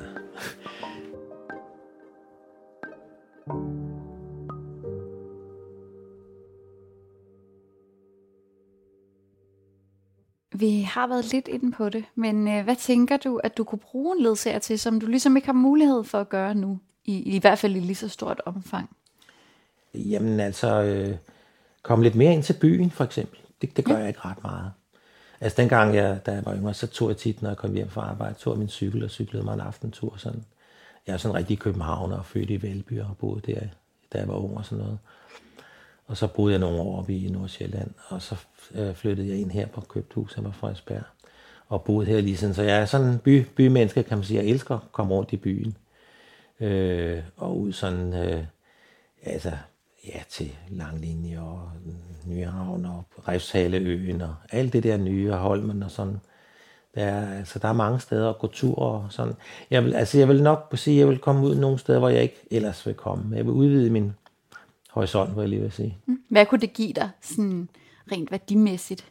Vi 10.59 10.81
har 10.81 11.07
været 11.07 11.33
lidt 11.33 11.49
inde 11.49 11.73
på 11.73 11.89
det, 11.89 12.05
men 12.15 12.49
øh, 12.49 12.65
hvad 12.65 12.77
tænker 12.77 13.17
du, 13.17 13.37
at 13.37 13.57
du 13.57 13.65
kunne 13.65 13.79
bruge 13.79 14.17
en 14.17 14.23
ledsager 14.23 14.59
til, 14.59 14.79
som 14.79 15.01
du 15.01 15.07
ligesom 15.07 15.37
ikke 15.37 15.47
har 15.47 15.53
mulighed 15.53 16.05
for 16.05 16.21
at 16.21 16.29
gøre 16.29 16.55
nu? 16.55 16.79
I, 17.05 17.37
i 17.37 17.39
hvert 17.39 17.59
fald 17.59 17.77
i 17.77 17.81
lige 17.81 17.95
så 17.95 18.09
stort 18.09 18.43
omfang. 18.47 18.91
Jamen 19.95 20.41
altså, 20.41 20.83
øh, 20.83 21.17
komme 21.83 22.05
lidt 22.05 22.15
mere 22.15 22.35
ind 22.35 22.43
til 22.43 22.57
byen, 22.61 22.91
for 22.91 23.05
eksempel. 23.05 23.39
Det, 23.63 23.77
det 23.77 23.85
gør 23.85 23.95
ja. 23.95 23.99
jeg 23.99 24.09
ikke 24.09 24.21
ret 24.25 24.43
meget. 24.43 24.73
Altså 25.41 25.63
dengang, 25.63 25.95
jeg, 25.95 26.27
da 26.27 26.33
jeg 26.33 26.45
var 26.47 26.57
yngre, 26.57 26.75
så 26.75 26.87
tog 26.87 27.09
jeg 27.09 27.17
tit, 27.17 27.43
når 27.43 27.51
jeg 27.51 27.57
kom 27.57 27.73
hjem 27.75 27.89
fra 27.89 28.01
arbejde, 28.01 28.35
tog 28.35 28.53
jeg 28.53 28.59
min 28.59 28.69
cykel 28.69 29.05
og 29.05 29.11
cyklede 29.11 29.45
mig 29.45 29.55
en 29.55 29.61
aftentur. 29.61 30.15
Sådan. 30.17 30.45
Jeg 31.07 31.13
er 31.13 31.17
sådan 31.17 31.35
rigtig 31.35 31.59
københavner 31.59 32.17
og 32.17 32.27
født 32.27 32.51
i 32.51 32.63
Valby 32.63 33.01
og 33.01 33.17
boede 33.19 33.53
der, 33.53 33.61
da 34.13 34.19
jeg 34.19 34.29
var 34.29 34.35
ung 34.35 34.57
og 34.57 34.65
sådan 34.65 34.85
noget. 34.85 34.99
Og 36.07 36.17
så 36.17 36.27
boede 36.27 36.53
jeg 36.53 36.61
nogle 36.61 36.81
år 36.81 36.99
oppe 36.99 37.17
i 37.17 37.29
Nordsjælland, 37.29 37.91
og 38.09 38.23
så 38.23 38.37
øh, 38.75 38.95
flyttede 38.95 39.29
jeg 39.29 39.39
ind 39.39 39.51
her 39.51 39.67
på 39.67 39.81
Købthus, 39.81 40.35
her 40.35 40.43
på 40.43 40.51
Frederiksberg, 40.51 41.03
og 41.69 41.85
boede 41.85 42.07
her 42.07 42.21
lige 42.21 42.37
siden. 42.37 42.55
Så 42.55 42.63
jeg 42.63 42.81
er 42.81 42.85
sådan 42.85 43.07
en 43.07 43.19
by, 43.19 43.47
bymenneske, 43.57 44.03
kan 44.03 44.19
man 44.19 44.25
sige. 44.25 44.41
Jeg 44.41 44.51
elsker 44.51 44.75
at 44.75 44.93
komme 44.93 45.15
rundt 45.15 45.33
i 45.33 45.37
byen. 45.37 45.77
Øh, 46.61 47.23
og 47.37 47.59
ud 47.59 47.73
sådan, 47.73 48.15
øh, 48.15 48.45
altså, 49.23 49.53
ja, 50.07 50.21
til 50.29 50.53
Langlinje 50.69 51.41
og 51.41 51.71
Nyhavn 52.27 52.85
og 52.85 53.05
Refshaleøen 53.29 54.21
og 54.21 54.35
alt 54.53 54.73
det 54.73 54.83
der 54.83 54.97
nye 54.97 55.33
og 55.33 55.39
Holmen 55.39 55.83
og 55.83 55.91
sådan. 55.91 56.21
Der 56.95 57.05
er, 57.05 57.39
altså, 57.39 57.59
der 57.59 57.69
er 57.69 57.73
mange 57.73 58.01
steder 58.01 58.31
at 58.31 58.39
gå 58.39 58.47
tur 58.47 58.75
og 58.75 59.07
sådan. 59.11 59.35
Jeg 59.71 59.85
vil, 59.85 59.95
altså, 59.95 60.19
jeg 60.19 60.29
vil 60.29 60.43
nok 60.43 60.73
sige, 60.75 60.95
at 60.95 61.01
jeg 61.01 61.09
vil 61.09 61.19
komme 61.19 61.47
ud 61.47 61.55
nogle 61.55 61.79
steder, 61.79 61.99
hvor 61.99 62.09
jeg 62.09 62.23
ikke 62.23 62.47
ellers 62.51 62.87
vil 62.87 62.95
komme. 62.95 63.37
Jeg 63.37 63.45
vil 63.45 63.53
udvide 63.53 63.91
min 63.91 64.13
horisont, 64.97 65.33
hvor 65.33 65.43
jeg 65.43 65.49
lige 65.49 65.61
vil 65.61 65.73
sige. 65.73 65.99
Hvad 66.29 66.47
kunne 66.47 66.61
det 66.61 66.73
give 66.73 66.93
dig, 66.93 67.11
sådan 67.21 67.69
rent 68.13 68.31
værdimæssigt? 68.31 69.05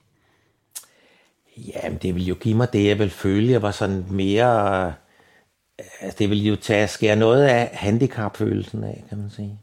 Jamen, 1.57 1.97
det 2.01 2.15
vil 2.15 2.25
jo 2.25 2.35
give 2.35 2.55
mig 2.55 2.73
det, 2.73 2.87
jeg 2.87 2.99
vil 2.99 3.09
føle. 3.09 3.51
Jeg 3.51 3.61
var 3.61 3.71
sådan 3.71 4.05
mere... 4.09 4.93
Altså, 6.01 6.17
det 6.19 6.29
vil 6.29 6.45
jo 6.45 6.55
tage 6.55 6.87
skære 6.87 7.15
noget 7.15 7.43
af 7.43 7.69
handicapfølelsen 7.73 8.83
af, 8.83 9.03
kan 9.09 9.17
man 9.17 9.29
sige. 9.29 9.59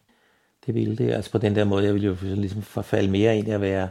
Det 0.66 0.74
ville 0.74 0.96
det. 0.96 1.12
Altså 1.12 1.30
på 1.30 1.38
den 1.38 1.56
der 1.56 1.64
måde, 1.64 1.84
jeg 1.84 1.94
ville 1.94 2.08
jo 2.08 2.16
ligesom 2.22 2.62
forfalde 2.62 3.10
mere 3.10 3.38
ind 3.38 3.48
i 3.48 3.50
at 3.50 3.60
være... 3.60 3.88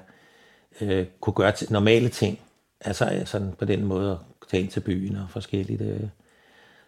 Øh, 0.81 1.05
kunne 1.19 1.33
gøre 1.33 1.51
til 1.51 1.71
normale 1.71 2.09
ting. 2.09 2.39
Altså 2.81 3.21
sådan 3.25 3.53
på 3.59 3.65
den 3.65 3.85
måde 3.85 4.11
at 4.11 4.47
tage 4.49 4.63
ind 4.63 4.71
til 4.71 4.79
byen 4.79 5.15
og 5.15 5.29
forskelligt. 5.29 5.81
Øh, 5.81 6.07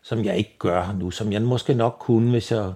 som 0.02 0.26
jeg 0.26 0.38
ikke 0.38 0.56
gør 0.60 0.96
nu. 1.00 1.12
Som 1.12 1.32
jeg 1.32 1.42
måske 1.42 1.74
nok 1.74 1.98
kunne, 2.00 2.32
hvis 2.32 2.52
jeg, 2.52 2.74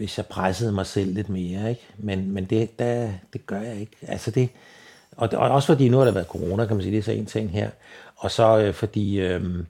hvis 0.00 0.18
jeg 0.18 0.26
pressede 0.26 0.72
mig 0.72 0.86
selv 0.86 1.14
lidt 1.14 1.28
mere. 1.28 1.70
Ikke? 1.70 1.86
Men, 1.98 2.32
men 2.32 2.44
det, 2.44 2.78
der, 2.78 3.12
det 3.32 3.46
gør 3.46 3.60
jeg 3.60 3.76
ikke. 3.76 3.96
Altså 4.02 4.30
det, 4.30 4.48
og, 5.16 5.28
og 5.32 5.50
også 5.50 5.66
fordi 5.66 5.88
nu 5.88 5.98
har 5.98 6.04
der 6.04 6.12
været 6.12 6.26
corona, 6.26 6.66
kan 6.66 6.76
man 6.76 6.82
sige, 6.82 6.92
det 6.92 6.98
er 6.98 7.02
så 7.02 7.12
en 7.12 7.26
ting 7.26 7.50
her. 7.50 7.70
Og 8.16 8.30
så 8.30 8.58
øh, 8.58 8.74
fordi 8.74 9.20
øh, 9.20 9.64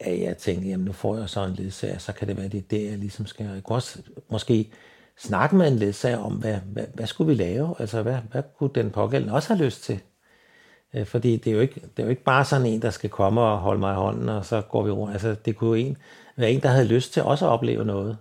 at 0.00 0.20
jeg 0.20 0.36
tænkte, 0.36 0.68
jamen 0.68 0.86
nu 0.86 0.92
får 0.92 1.18
jeg 1.18 1.28
så 1.28 1.44
en 1.44 1.54
ledsager, 1.54 1.98
så 1.98 2.12
kan 2.12 2.28
det 2.28 2.36
være, 2.36 2.48
det 2.48 2.58
er 2.58 2.68
det, 2.70 2.90
jeg 2.90 2.98
ligesom 2.98 3.26
skal. 3.26 3.46
Jeg 3.46 3.62
kunne 3.62 3.76
også 3.76 3.98
måske 4.30 4.70
snakke 5.18 5.56
med 5.56 5.68
en 5.68 5.76
ledsager 5.76 6.18
om, 6.18 6.32
hvad, 6.32 6.56
hvad, 6.66 6.84
hvad 6.94 7.06
skulle 7.06 7.28
vi 7.28 7.34
lave? 7.42 7.74
Altså, 7.78 8.02
hvad, 8.02 8.16
hvad 8.32 8.42
kunne 8.58 8.70
den 8.74 8.90
pågældende 8.90 9.34
også 9.34 9.54
have 9.54 9.64
lyst 9.64 9.82
til? 9.82 10.00
Øh, 10.94 11.06
Fordi 11.06 11.36
det 11.36 11.50
er, 11.50 11.54
jo 11.54 11.60
ikke, 11.60 11.74
det 11.74 11.98
er 11.98 12.02
jo 12.02 12.10
ikke 12.10 12.24
bare 12.24 12.44
sådan 12.44 12.66
en, 12.66 12.82
der 12.82 12.90
skal 12.90 13.10
komme 13.10 13.40
og 13.40 13.58
holde 13.58 13.80
mig 13.80 13.92
i 13.92 13.96
hånden, 13.96 14.28
og 14.28 14.46
så 14.46 14.60
går 14.60 14.82
vi 14.82 14.90
rundt. 14.90 15.12
Altså, 15.12 15.36
det 15.44 15.56
kunne 15.56 15.68
jo 15.68 15.86
en, 15.86 15.96
være 16.36 16.50
en, 16.50 16.60
der 16.60 16.68
havde 16.68 16.86
lyst 16.86 17.12
til 17.12 17.22
også 17.22 17.46
at 17.46 17.50
opleve 17.50 17.84
noget, 17.84 18.16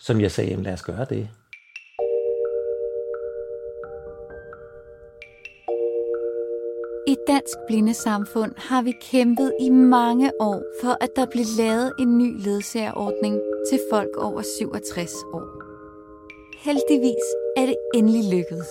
som 0.00 0.20
jeg 0.20 0.30
sagde, 0.30 0.50
jamen 0.50 0.64
lad 0.64 0.72
os 0.72 0.82
gøre 0.82 1.06
det. 1.08 1.28
I 7.06 7.16
Dansk 7.26 7.58
Blindesamfund 7.66 8.52
har 8.56 8.82
vi 8.82 8.92
kæmpet 9.10 9.52
i 9.60 9.70
mange 9.70 10.32
år 10.40 10.62
for, 10.82 11.04
at 11.04 11.16
der 11.16 11.26
bliver 11.26 11.46
lavet 11.58 11.92
en 11.98 12.18
ny 12.18 12.44
ledsagerordning 12.44 13.40
til 13.70 13.80
folk 13.92 14.16
over 14.16 14.42
67 14.42 15.12
år. 15.34 15.46
Heldigvis 16.64 17.26
er 17.56 17.66
det 17.66 17.76
endelig 17.94 18.24
lykkedes. 18.34 18.68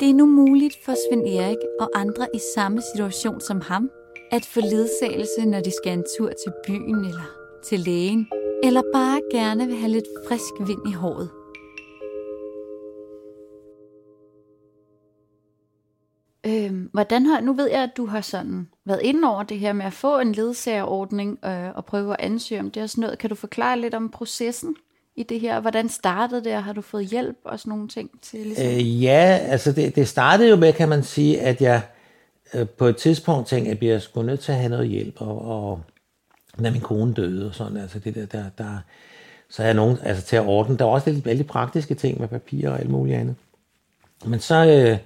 Det 0.00 0.10
er 0.10 0.14
nu 0.14 0.26
muligt 0.26 0.76
for 0.84 0.94
Svend 0.94 1.26
Erik 1.26 1.58
og 1.80 1.90
andre 1.94 2.26
i 2.34 2.40
samme 2.54 2.82
situation 2.94 3.40
som 3.40 3.60
ham, 3.60 3.90
at 4.30 4.44
få 4.44 4.60
ledsagelse, 4.60 5.44
når 5.46 5.60
de 5.60 5.70
skal 5.70 5.92
en 5.92 6.04
tur 6.18 6.28
til 6.28 6.52
byen 6.66 7.04
eller 7.04 7.37
til 7.64 7.80
lægen, 7.80 8.28
eller 8.62 8.82
bare 8.94 9.20
gerne 9.32 9.66
vil 9.66 9.76
have 9.76 9.92
lidt 9.92 10.06
frisk 10.28 10.68
vind 10.68 10.88
i 10.88 10.92
håret. 10.92 11.30
Øhm, 16.46 16.90
hvordan 16.92 17.26
har, 17.26 17.40
nu 17.40 17.52
ved 17.52 17.70
jeg, 17.70 17.82
at 17.82 17.90
du 17.96 18.06
har 18.06 18.20
sådan 18.20 18.68
været 18.84 19.00
inde 19.02 19.28
over 19.28 19.42
det 19.42 19.58
her 19.58 19.72
med 19.72 19.86
at 19.86 19.92
få 19.92 20.18
en 20.18 20.32
ledsagerordning 20.32 21.38
øh, 21.44 21.76
og 21.76 21.84
prøve 21.84 22.12
at 22.12 22.20
ansøge 22.20 22.60
om 22.60 22.70
det 22.70 22.82
og 22.82 22.90
sådan 22.90 23.02
noget. 23.02 23.18
Kan 23.18 23.30
du 23.30 23.36
forklare 23.36 23.80
lidt 23.80 23.94
om 23.94 24.08
processen 24.08 24.76
i 25.16 25.22
det 25.22 25.40
her? 25.40 25.60
Hvordan 25.60 25.88
startede 25.88 26.44
det, 26.44 26.56
og 26.56 26.64
har 26.64 26.72
du 26.72 26.80
fået 26.80 27.06
hjælp 27.06 27.36
og 27.44 27.58
sådan 27.58 27.70
nogle 27.70 27.88
ting 27.88 28.10
til? 28.22 28.40
Ligesom? 28.40 28.66
Øh, 28.66 29.02
ja, 29.02 29.38
altså 29.42 29.72
det, 29.72 29.96
det 29.96 30.08
startede 30.08 30.48
jo 30.48 30.56
med, 30.56 30.72
kan 30.72 30.88
man 30.88 31.02
sige, 31.02 31.40
at 31.40 31.60
jeg 31.60 31.80
øh, 32.54 32.68
på 32.68 32.86
et 32.86 32.96
tidspunkt 32.96 33.48
tænkte 33.48 33.70
jeg, 33.70 33.82
at 33.82 33.88
jeg 33.88 34.02
skulle 34.02 34.26
nødt 34.26 34.40
til 34.40 34.52
at 34.52 34.58
have 34.58 34.70
noget 34.70 34.88
hjælp, 34.88 35.20
og, 35.20 35.42
og 35.42 35.80
da 36.64 36.70
min 36.70 36.80
kone 36.80 37.14
døde 37.14 37.48
og 37.48 37.54
sådan, 37.54 37.76
altså 37.76 37.98
det 37.98 38.14
der, 38.14 38.26
der, 38.26 38.44
der 38.58 38.78
så 39.50 39.62
havde 39.62 39.68
jeg 39.68 39.76
nogen, 39.76 39.98
altså 40.02 40.24
til 40.24 40.36
at 40.36 40.46
ordne. 40.46 40.78
Der 40.78 40.84
var 40.84 40.92
også 40.92 41.10
lidt, 41.10 41.26
lidt 41.26 41.46
praktiske 41.46 41.94
ting 41.94 42.20
med 42.20 42.28
papir 42.28 42.70
og 42.70 42.78
alt 42.78 42.90
muligt 42.90 43.18
andet. 43.18 43.34
Men 44.26 44.40
så, 44.40 44.66
øh, 44.66 44.98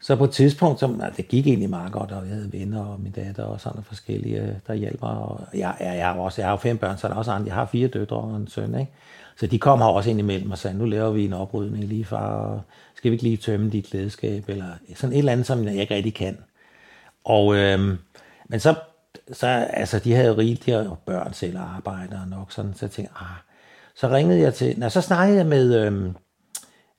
så 0.00 0.16
på 0.16 0.24
et 0.24 0.30
tidspunkt, 0.30 0.80
så, 0.80 0.86
altså, 0.86 1.16
det 1.16 1.28
gik 1.28 1.46
egentlig 1.46 1.70
meget 1.70 1.92
godt, 1.92 2.12
og 2.12 2.26
jeg 2.26 2.34
havde 2.34 2.52
venner 2.52 2.84
og 2.84 3.00
min 3.00 3.12
datter 3.12 3.44
og 3.44 3.60
sådan 3.60 3.82
forskellige, 3.82 4.40
øh, 4.40 4.54
der 4.66 4.74
hjælper. 4.74 5.06
Og 5.06 5.40
jeg, 5.54 5.74
jeg, 5.80 5.96
jeg, 5.96 6.06
har 6.06 6.14
også, 6.14 6.42
jeg 6.42 6.46
har 6.46 6.52
jo 6.52 6.56
fem 6.56 6.78
børn, 6.78 6.98
så 6.98 7.06
er 7.06 7.10
der 7.10 7.18
også 7.18 7.30
andre. 7.30 7.46
Jeg 7.46 7.54
har 7.54 7.66
fire 7.66 7.88
døtre 7.88 8.16
og 8.16 8.36
en 8.36 8.48
søn, 8.48 8.74
ikke? 8.80 8.92
Så 9.36 9.46
de 9.46 9.58
kom 9.58 9.78
her 9.78 9.86
også 9.86 10.10
ind 10.10 10.18
imellem 10.18 10.50
og 10.50 10.58
sagde, 10.58 10.78
nu 10.78 10.84
laver 10.84 11.10
vi 11.10 11.24
en 11.24 11.32
oprydning 11.32 11.84
lige 11.84 12.04
far, 12.04 12.34
og 12.34 12.60
skal 12.94 13.10
vi 13.10 13.14
ikke 13.14 13.24
lige 13.24 13.36
tømme 13.36 13.70
dit 13.70 13.86
klædeskab, 13.86 14.44
eller 14.48 14.66
sådan 14.94 15.12
et 15.12 15.18
eller 15.18 15.32
andet, 15.32 15.46
som 15.46 15.64
jeg 15.64 15.74
ikke 15.74 15.94
rigtig 15.94 16.14
kan. 16.14 16.38
Og, 17.24 17.56
øh, 17.56 17.78
men 18.48 18.60
så, 18.60 18.74
så, 19.32 19.46
altså, 19.70 19.98
de 19.98 20.12
havde 20.12 20.28
jo 20.28 20.34
rigeligt, 20.34 20.66
de 20.66 20.70
havde 20.70 20.96
børn 21.06 21.32
selv 21.34 21.58
og 21.58 21.74
arbejder 21.76 22.26
nok, 22.26 22.52
sådan, 22.52 22.74
så 22.74 22.86
jeg 22.86 22.90
tænkte, 22.90 23.14
ah, 23.16 23.36
så 23.94 24.08
ringede 24.08 24.40
jeg 24.40 24.54
til, 24.54 24.78
nej, 24.78 24.88
så 24.88 25.00
snakkede 25.00 25.38
jeg 25.38 25.46
med, 25.46 25.86
øhm, 25.86 26.16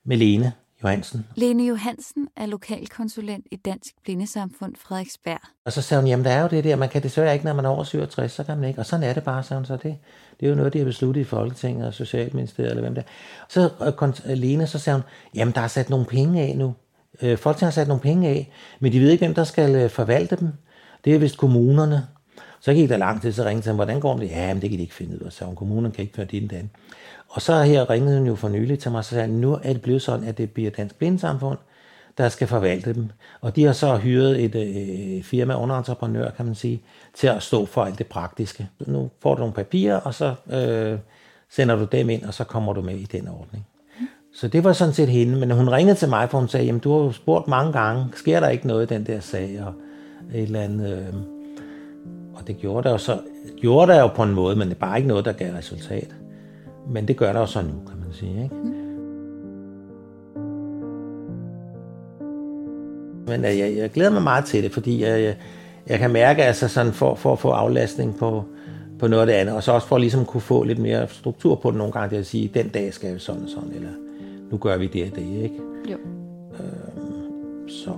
med 0.05 0.17
Lene, 0.17 0.53
Johansen. 0.83 1.25
Lene 1.35 1.63
Johansen 1.63 2.27
er 2.37 2.45
lokalkonsulent 2.45 3.45
i 3.51 3.55
Dansk 3.55 3.93
Blindesamfund 4.03 4.75
Frederiksberg. 4.75 5.39
Og 5.65 5.71
så 5.71 5.81
sagde 5.81 6.01
hun, 6.01 6.07
jamen 6.07 6.25
der 6.25 6.31
er 6.31 6.41
jo 6.41 6.47
det 6.47 6.63
der, 6.63 6.75
man 6.75 6.89
kan 6.89 7.03
desværre 7.03 7.33
ikke, 7.33 7.45
når 7.45 7.53
man 7.53 7.65
er 7.65 7.69
over 7.69 7.83
67, 7.83 8.31
så 8.31 8.43
kan 8.43 8.57
man 8.57 8.69
ikke. 8.69 8.79
Og 8.79 8.85
sådan 8.85 9.03
er 9.03 9.13
det 9.13 9.23
bare, 9.23 9.43
sagde 9.43 9.59
hun 9.59 9.65
så. 9.65 9.73
Det, 9.73 9.97
det 10.39 10.45
er 10.45 10.49
jo 10.49 10.55
noget, 10.55 10.73
de 10.73 10.77
har 10.77 10.85
besluttet 10.85 11.21
i 11.21 11.23
Folketinget 11.23 11.87
og 11.87 11.93
Socialministeriet, 11.93 12.69
eller 12.69 12.81
hvem 12.81 12.95
det 12.95 13.03
er. 13.03 13.07
Så 13.49 13.69
uh, 14.27 14.37
Lene, 14.37 14.67
så 14.67 14.79
sagde 14.79 14.99
hun, 14.99 15.03
jamen 15.35 15.53
der 15.53 15.61
er 15.61 15.67
sat 15.67 15.89
nogle 15.89 16.05
penge 16.05 16.41
af 16.41 16.57
nu. 16.57 16.75
Uh, 17.23 17.37
Folketinget 17.37 17.73
har 17.73 17.81
sat 17.81 17.87
nogle 17.87 18.01
penge 18.01 18.29
af, 18.29 18.51
men 18.79 18.91
de 18.91 18.99
ved 18.99 19.09
ikke, 19.09 19.25
hvem 19.25 19.35
der 19.35 19.43
skal 19.43 19.89
forvalte 19.89 20.35
dem. 20.35 20.49
Det 21.05 21.15
er 21.15 21.19
vist 21.19 21.37
kommunerne. 21.37 22.07
Så 22.59 22.73
gik 22.73 22.89
der 22.89 22.97
lang 22.97 23.21
tid, 23.21 23.31
så 23.31 23.45
ringte 23.45 23.67
han, 23.67 23.75
hvordan 23.75 23.99
går 23.99 24.17
det? 24.17 24.29
Ja, 24.29 24.53
men 24.53 24.61
det 24.61 24.69
kan 24.69 24.77
de 24.77 24.83
ikke 24.83 24.95
finde 24.95 25.15
ud 25.15 25.25
af, 25.25 25.31
så 25.31 25.45
kommunerne 25.55 25.91
kan 25.91 26.01
ikke 26.01 26.15
føre 26.15 26.25
det 26.25 26.49
den. 26.49 26.69
Og 27.29 27.41
så 27.41 27.61
her 27.61 27.89
ringede 27.89 28.17
hun 28.17 28.27
jo 28.27 28.35
for 28.35 28.49
nylig 28.49 28.79
til 28.79 28.91
mig, 28.91 29.03
så 29.03 29.09
sagde, 29.09 29.27
nu 29.27 29.59
er 29.63 29.73
det 29.73 29.81
blevet 29.81 30.01
sådan, 30.01 30.27
at 30.27 30.37
det 30.37 30.51
bliver 30.51 30.71
Dansk 30.71 30.95
Blindesamfund, 30.95 31.57
der 32.17 32.29
skal 32.29 32.47
forvalte 32.47 32.93
dem. 32.93 33.09
Og 33.41 33.55
de 33.55 33.63
har 33.63 33.73
så 33.73 33.97
hyret 33.97 34.43
et 34.43 34.55
øh, 34.55 35.23
firma, 35.23 35.61
underentreprenør, 35.61 36.29
kan 36.29 36.45
man 36.45 36.55
sige, 36.55 36.81
til 37.13 37.27
at 37.27 37.43
stå 37.43 37.65
for 37.65 37.83
alt 37.83 37.97
det 37.97 38.07
praktiske. 38.07 38.69
Nu 38.79 39.09
får 39.19 39.35
du 39.35 39.39
nogle 39.39 39.53
papirer, 39.53 39.95
og 39.95 40.13
så 40.13 40.35
øh, 40.51 40.99
sender 41.49 41.75
du 41.75 41.85
dem 41.91 42.09
ind, 42.09 42.23
og 42.23 42.33
så 42.33 42.43
kommer 42.43 42.73
du 42.73 42.81
med 42.81 42.95
i 42.95 43.05
den 43.05 43.27
ordning. 43.27 43.67
Så 44.35 44.47
det 44.47 44.63
var 44.63 44.73
sådan 44.73 44.93
set 44.93 45.09
hende, 45.09 45.39
men 45.39 45.51
hun 45.51 45.69
ringede 45.69 45.97
til 45.97 46.09
mig, 46.09 46.29
for 46.29 46.39
hun 46.39 46.47
sagde, 46.47 46.65
jamen 46.65 46.81
du 46.81 46.97
har 46.97 47.05
jo 47.05 47.11
spurgt 47.11 47.47
mange 47.47 47.71
gange, 47.71 48.05
sker 48.15 48.39
der 48.39 48.49
ikke 48.49 48.67
noget 48.67 48.91
i 48.91 48.93
den 48.93 49.05
der 49.05 49.19
sag, 49.19 49.63
og 49.65 49.73
et 50.33 50.43
eller 50.43 50.61
andet... 50.61 50.97
Øh, 50.97 51.13
og 52.35 52.47
det 52.47 52.57
gjorde 52.57 52.83
der 52.83 52.91
jo 52.91 52.97
så, 52.97 53.19
gjorde 53.57 53.91
der 53.91 54.01
jo 54.01 54.07
på 54.07 54.23
en 54.23 54.33
måde, 54.33 54.55
men 54.55 54.67
det 54.67 54.75
er 54.75 54.79
bare 54.79 54.97
ikke 54.97 55.07
noget, 55.07 55.25
der 55.25 55.31
gav 55.31 55.53
resultat. 55.53 56.15
Men 56.89 57.07
det 57.07 57.17
gør 57.17 57.33
der 57.33 57.39
jo 57.39 57.45
så 57.45 57.61
nu, 57.61 57.89
kan 57.89 57.99
man 57.99 58.13
sige. 58.13 58.43
Ikke? 58.43 58.55
Mm. 58.55 58.83
Men 63.27 63.45
øh, 63.45 63.59
jeg, 63.59 63.77
jeg 63.77 63.91
glæder 63.91 64.11
mig 64.11 64.23
meget 64.23 64.45
til 64.45 64.63
det, 64.63 64.71
fordi 64.71 65.01
jeg, 65.01 65.21
jeg, 65.21 65.35
jeg 65.87 65.99
kan 65.99 66.11
mærke, 66.11 66.43
altså 66.43 66.67
sådan 66.67 66.93
for, 66.93 67.15
for 67.15 67.33
at 67.33 67.39
få 67.39 67.49
aflastning 67.49 68.17
på, 68.17 68.43
på 68.99 69.07
noget 69.07 69.21
af 69.21 69.27
det 69.27 69.33
andet, 69.33 69.55
og 69.55 69.63
så 69.63 69.71
også 69.71 69.87
for 69.87 69.95
at 69.95 70.01
ligesom 70.01 70.25
kunne 70.25 70.41
få 70.41 70.63
lidt 70.63 70.79
mere 70.79 71.07
struktur 71.07 71.55
på 71.55 71.69
det 71.71 71.77
nogle 71.77 71.93
gange, 71.93 72.09
det 72.09 72.19
at 72.19 72.25
sige, 72.25 72.51
den 72.53 72.67
dag 72.67 72.93
skal 72.93 73.13
vi 73.13 73.19
sådan 73.19 73.43
og 73.43 73.49
sådan, 73.49 73.71
eller 73.75 73.89
nu 74.51 74.57
gør 74.57 74.77
vi 74.77 74.87
det 74.87 75.11
og 75.11 75.15
det, 75.15 75.43
ikke? 75.43 75.55
Jo. 75.91 75.97
Øhm, 76.59 77.69
så. 77.69 77.91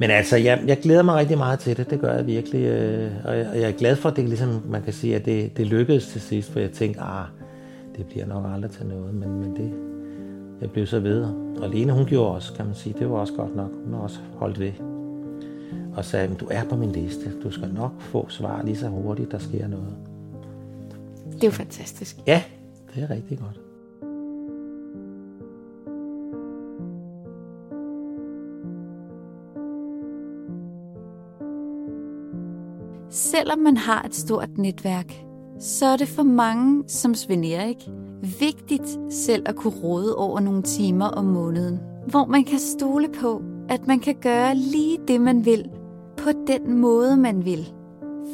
Men 0.00 0.10
altså, 0.10 0.36
jeg, 0.36 0.62
jeg 0.66 0.78
glæder 0.82 1.02
mig 1.02 1.14
rigtig 1.14 1.38
meget 1.38 1.58
til 1.58 1.76
det, 1.76 1.90
det 1.90 2.00
gør 2.00 2.14
jeg 2.14 2.26
virkelig, 2.26 2.64
øh, 2.64 3.10
og, 3.24 3.38
jeg, 3.38 3.48
og 3.48 3.60
jeg 3.60 3.68
er 3.68 3.72
glad 3.72 3.96
for, 3.96 4.08
at 4.08 4.16
det 4.16 4.24
ligesom, 4.24 4.62
man 4.68 4.82
kan 4.82 4.92
sige, 4.92 5.16
at 5.16 5.24
det, 5.24 5.56
det 5.56 5.66
lykkedes 5.66 6.06
til 6.06 6.20
sidst, 6.20 6.50
for 6.52 6.60
jeg 6.60 6.70
tænkte, 6.70 7.00
ah, 7.00 7.26
det 7.96 8.06
bliver 8.06 8.26
nok 8.26 8.44
aldrig 8.54 8.70
til 8.70 8.86
noget, 8.86 9.14
men, 9.14 9.40
men 9.40 9.56
det, 9.56 9.72
jeg 10.60 10.70
blev 10.70 10.86
så 10.86 11.00
ved. 11.00 11.22
Og 11.60 11.70
Lene, 11.70 11.92
hun 11.92 12.06
gjorde 12.06 12.34
også, 12.34 12.52
kan 12.52 12.66
man 12.66 12.74
sige, 12.74 12.94
det 12.98 13.10
var 13.10 13.16
også 13.16 13.32
godt 13.32 13.56
nok. 13.56 13.70
Hun 13.84 13.94
har 13.94 14.00
også 14.00 14.18
holdt 14.36 14.60
ved. 14.60 14.72
Og 15.96 16.04
sagde, 16.04 16.34
du 16.34 16.48
er 16.50 16.64
på 16.64 16.76
min 16.76 16.92
liste. 16.92 17.40
Du 17.42 17.50
skal 17.50 17.68
nok 17.74 17.92
få 18.00 18.28
svar 18.28 18.62
lige 18.62 18.76
så 18.76 18.88
hurtigt, 18.88 19.32
der 19.32 19.38
sker 19.38 19.68
noget. 19.68 19.96
Det 21.32 21.44
er 21.44 21.46
jo 21.46 21.52
fantastisk. 21.52 22.16
Ja, 22.26 22.42
det 22.94 23.02
er 23.02 23.10
rigtig 23.10 23.38
godt. 23.38 23.63
Selvom 33.36 33.58
man 33.58 33.76
har 33.76 34.02
et 34.02 34.14
stort 34.14 34.58
netværk, 34.58 35.24
så 35.60 35.86
er 35.86 35.96
det 35.96 36.08
for 36.08 36.22
mange 36.22 36.84
som 36.88 37.14
Svend 37.14 37.44
Erik 37.44 37.76
vigtigt 38.40 38.98
selv 39.10 39.42
at 39.46 39.56
kunne 39.56 39.72
råde 39.82 40.16
over 40.16 40.40
nogle 40.40 40.62
timer 40.62 41.06
om 41.06 41.24
måneden, 41.24 41.80
hvor 42.06 42.26
man 42.26 42.44
kan 42.44 42.58
stole 42.58 43.08
på, 43.20 43.42
at 43.68 43.86
man 43.86 44.00
kan 44.00 44.14
gøre 44.14 44.54
lige 44.54 44.98
det, 45.08 45.20
man 45.20 45.44
vil, 45.44 45.70
på 46.16 46.30
den 46.46 46.78
måde, 46.78 47.16
man 47.16 47.44
vil. 47.44 47.72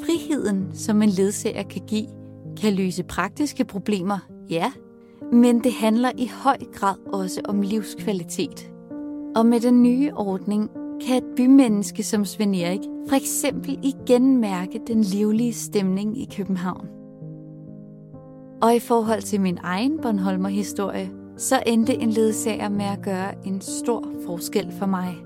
Friheden, 0.04 0.70
som 0.74 1.02
en 1.02 1.08
ledsager 1.08 1.62
kan 1.62 1.82
give, 1.86 2.06
kan 2.60 2.74
løse 2.74 3.02
praktiske 3.02 3.64
problemer, 3.64 4.18
ja, 4.50 4.72
men 5.32 5.64
det 5.64 5.72
handler 5.72 6.10
i 6.18 6.30
høj 6.34 6.58
grad 6.74 6.96
også 7.12 7.40
om 7.44 7.62
livskvalitet. 7.62 8.70
Og 9.36 9.46
med 9.46 9.60
den 9.60 9.82
nye 9.82 10.12
ordning 10.16 10.70
kan 11.06 11.16
et 11.16 11.36
bymenneske 11.36 12.02
som 12.02 12.24
Svend 12.24 12.56
Erik 12.56 12.80
for 13.08 13.16
eksempel 13.16 13.78
igen 13.82 14.40
mærke 14.40 14.80
den 14.86 15.02
livlige 15.02 15.52
stemning 15.52 16.22
i 16.22 16.28
København. 16.36 16.88
Og 18.62 18.74
i 18.74 18.78
forhold 18.78 19.22
til 19.22 19.40
min 19.40 19.58
egen 19.62 19.98
Bornholmer-historie, 20.02 21.10
så 21.36 21.62
endte 21.66 21.94
en 21.94 22.10
ledsager 22.10 22.68
med 22.68 22.84
at 22.84 23.02
gøre 23.02 23.46
en 23.46 23.60
stor 23.60 24.04
forskel 24.26 24.72
for 24.78 24.86
mig. 24.86 25.16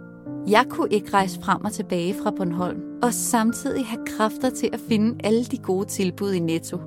Jeg 0.48 0.64
kunne 0.68 0.90
ikke 0.90 1.12
rejse 1.12 1.40
frem 1.40 1.64
og 1.64 1.72
tilbage 1.72 2.14
fra 2.14 2.30
Bornholm, 2.30 2.82
og 3.02 3.14
samtidig 3.14 3.86
have 3.86 4.06
kræfter 4.06 4.50
til 4.50 4.70
at 4.72 4.80
finde 4.88 5.16
alle 5.24 5.44
de 5.44 5.58
gode 5.58 5.86
tilbud 5.86 6.32
i 6.32 6.38
Netto. 6.38 6.78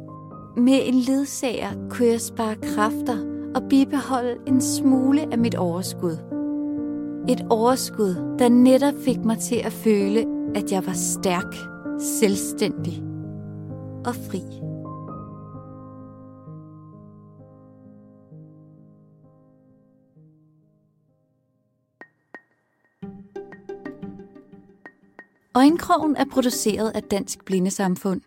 Med 0.58 0.80
en 0.86 0.93
ledsager 0.93 1.88
kunne 1.89 2.08
jeg 2.08 2.21
spare 2.21 2.56
kræfter 2.56 3.17
og 3.56 3.63
bibeholde 3.69 4.36
en 4.47 4.62
smule 4.62 5.21
af 5.32 5.38
mit 5.38 5.56
overskud. 5.56 6.27
Et 7.30 7.46
overskud, 7.50 8.36
der 8.40 8.50
netop 8.50 8.94
fik 9.06 9.18
mig 9.26 9.40
til 9.40 9.56
at 9.56 9.74
føle, 9.74 10.26
at 10.56 10.72
jeg 10.72 10.86
var 10.86 10.94
stærk, 10.94 11.56
selvstændig 12.00 13.04
og 14.06 14.16
fri. 14.16 14.42
Øjenkrogen 25.56 26.16
er 26.16 26.26
produceret 26.32 26.92
af 26.96 27.04
Dansk 27.04 27.46
Blindesamfund. 27.46 28.22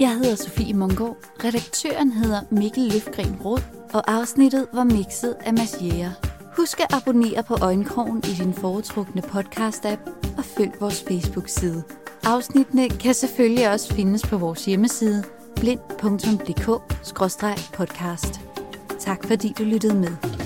Jeg 0.00 0.14
hedder 0.14 0.34
Sofie 0.34 0.74
Mungård, 0.74 1.16
redaktøren 1.44 2.10
hedder 2.12 2.40
Mikkel 2.50 2.82
Løfgren 2.92 3.36
Råd, 3.44 3.62
og 3.94 4.12
afsnittet 4.12 4.66
var 4.72 4.84
mixet 4.84 5.36
af 5.40 5.52
Mads 5.52 5.82
Jæger. 5.82 6.27
Husk 6.58 6.80
at 6.80 6.92
abonnere 6.92 7.42
på 7.42 7.56
Øjenkrogen 7.62 8.18
i 8.18 8.42
din 8.42 8.54
foretrukne 8.54 9.22
podcast-app 9.22 10.10
og 10.38 10.44
følg 10.44 10.72
vores 10.80 11.04
Facebook-side. 11.08 11.82
Afsnittene 12.24 12.88
kan 12.88 13.14
selvfølgelig 13.14 13.72
også 13.72 13.94
findes 13.94 14.22
på 14.22 14.38
vores 14.38 14.64
hjemmeside 14.64 15.24
blind.dk-podcast. 15.56 18.40
Tak 18.98 19.26
fordi 19.26 19.54
du 19.58 19.64
lyttede 19.64 19.94
med. 19.94 20.37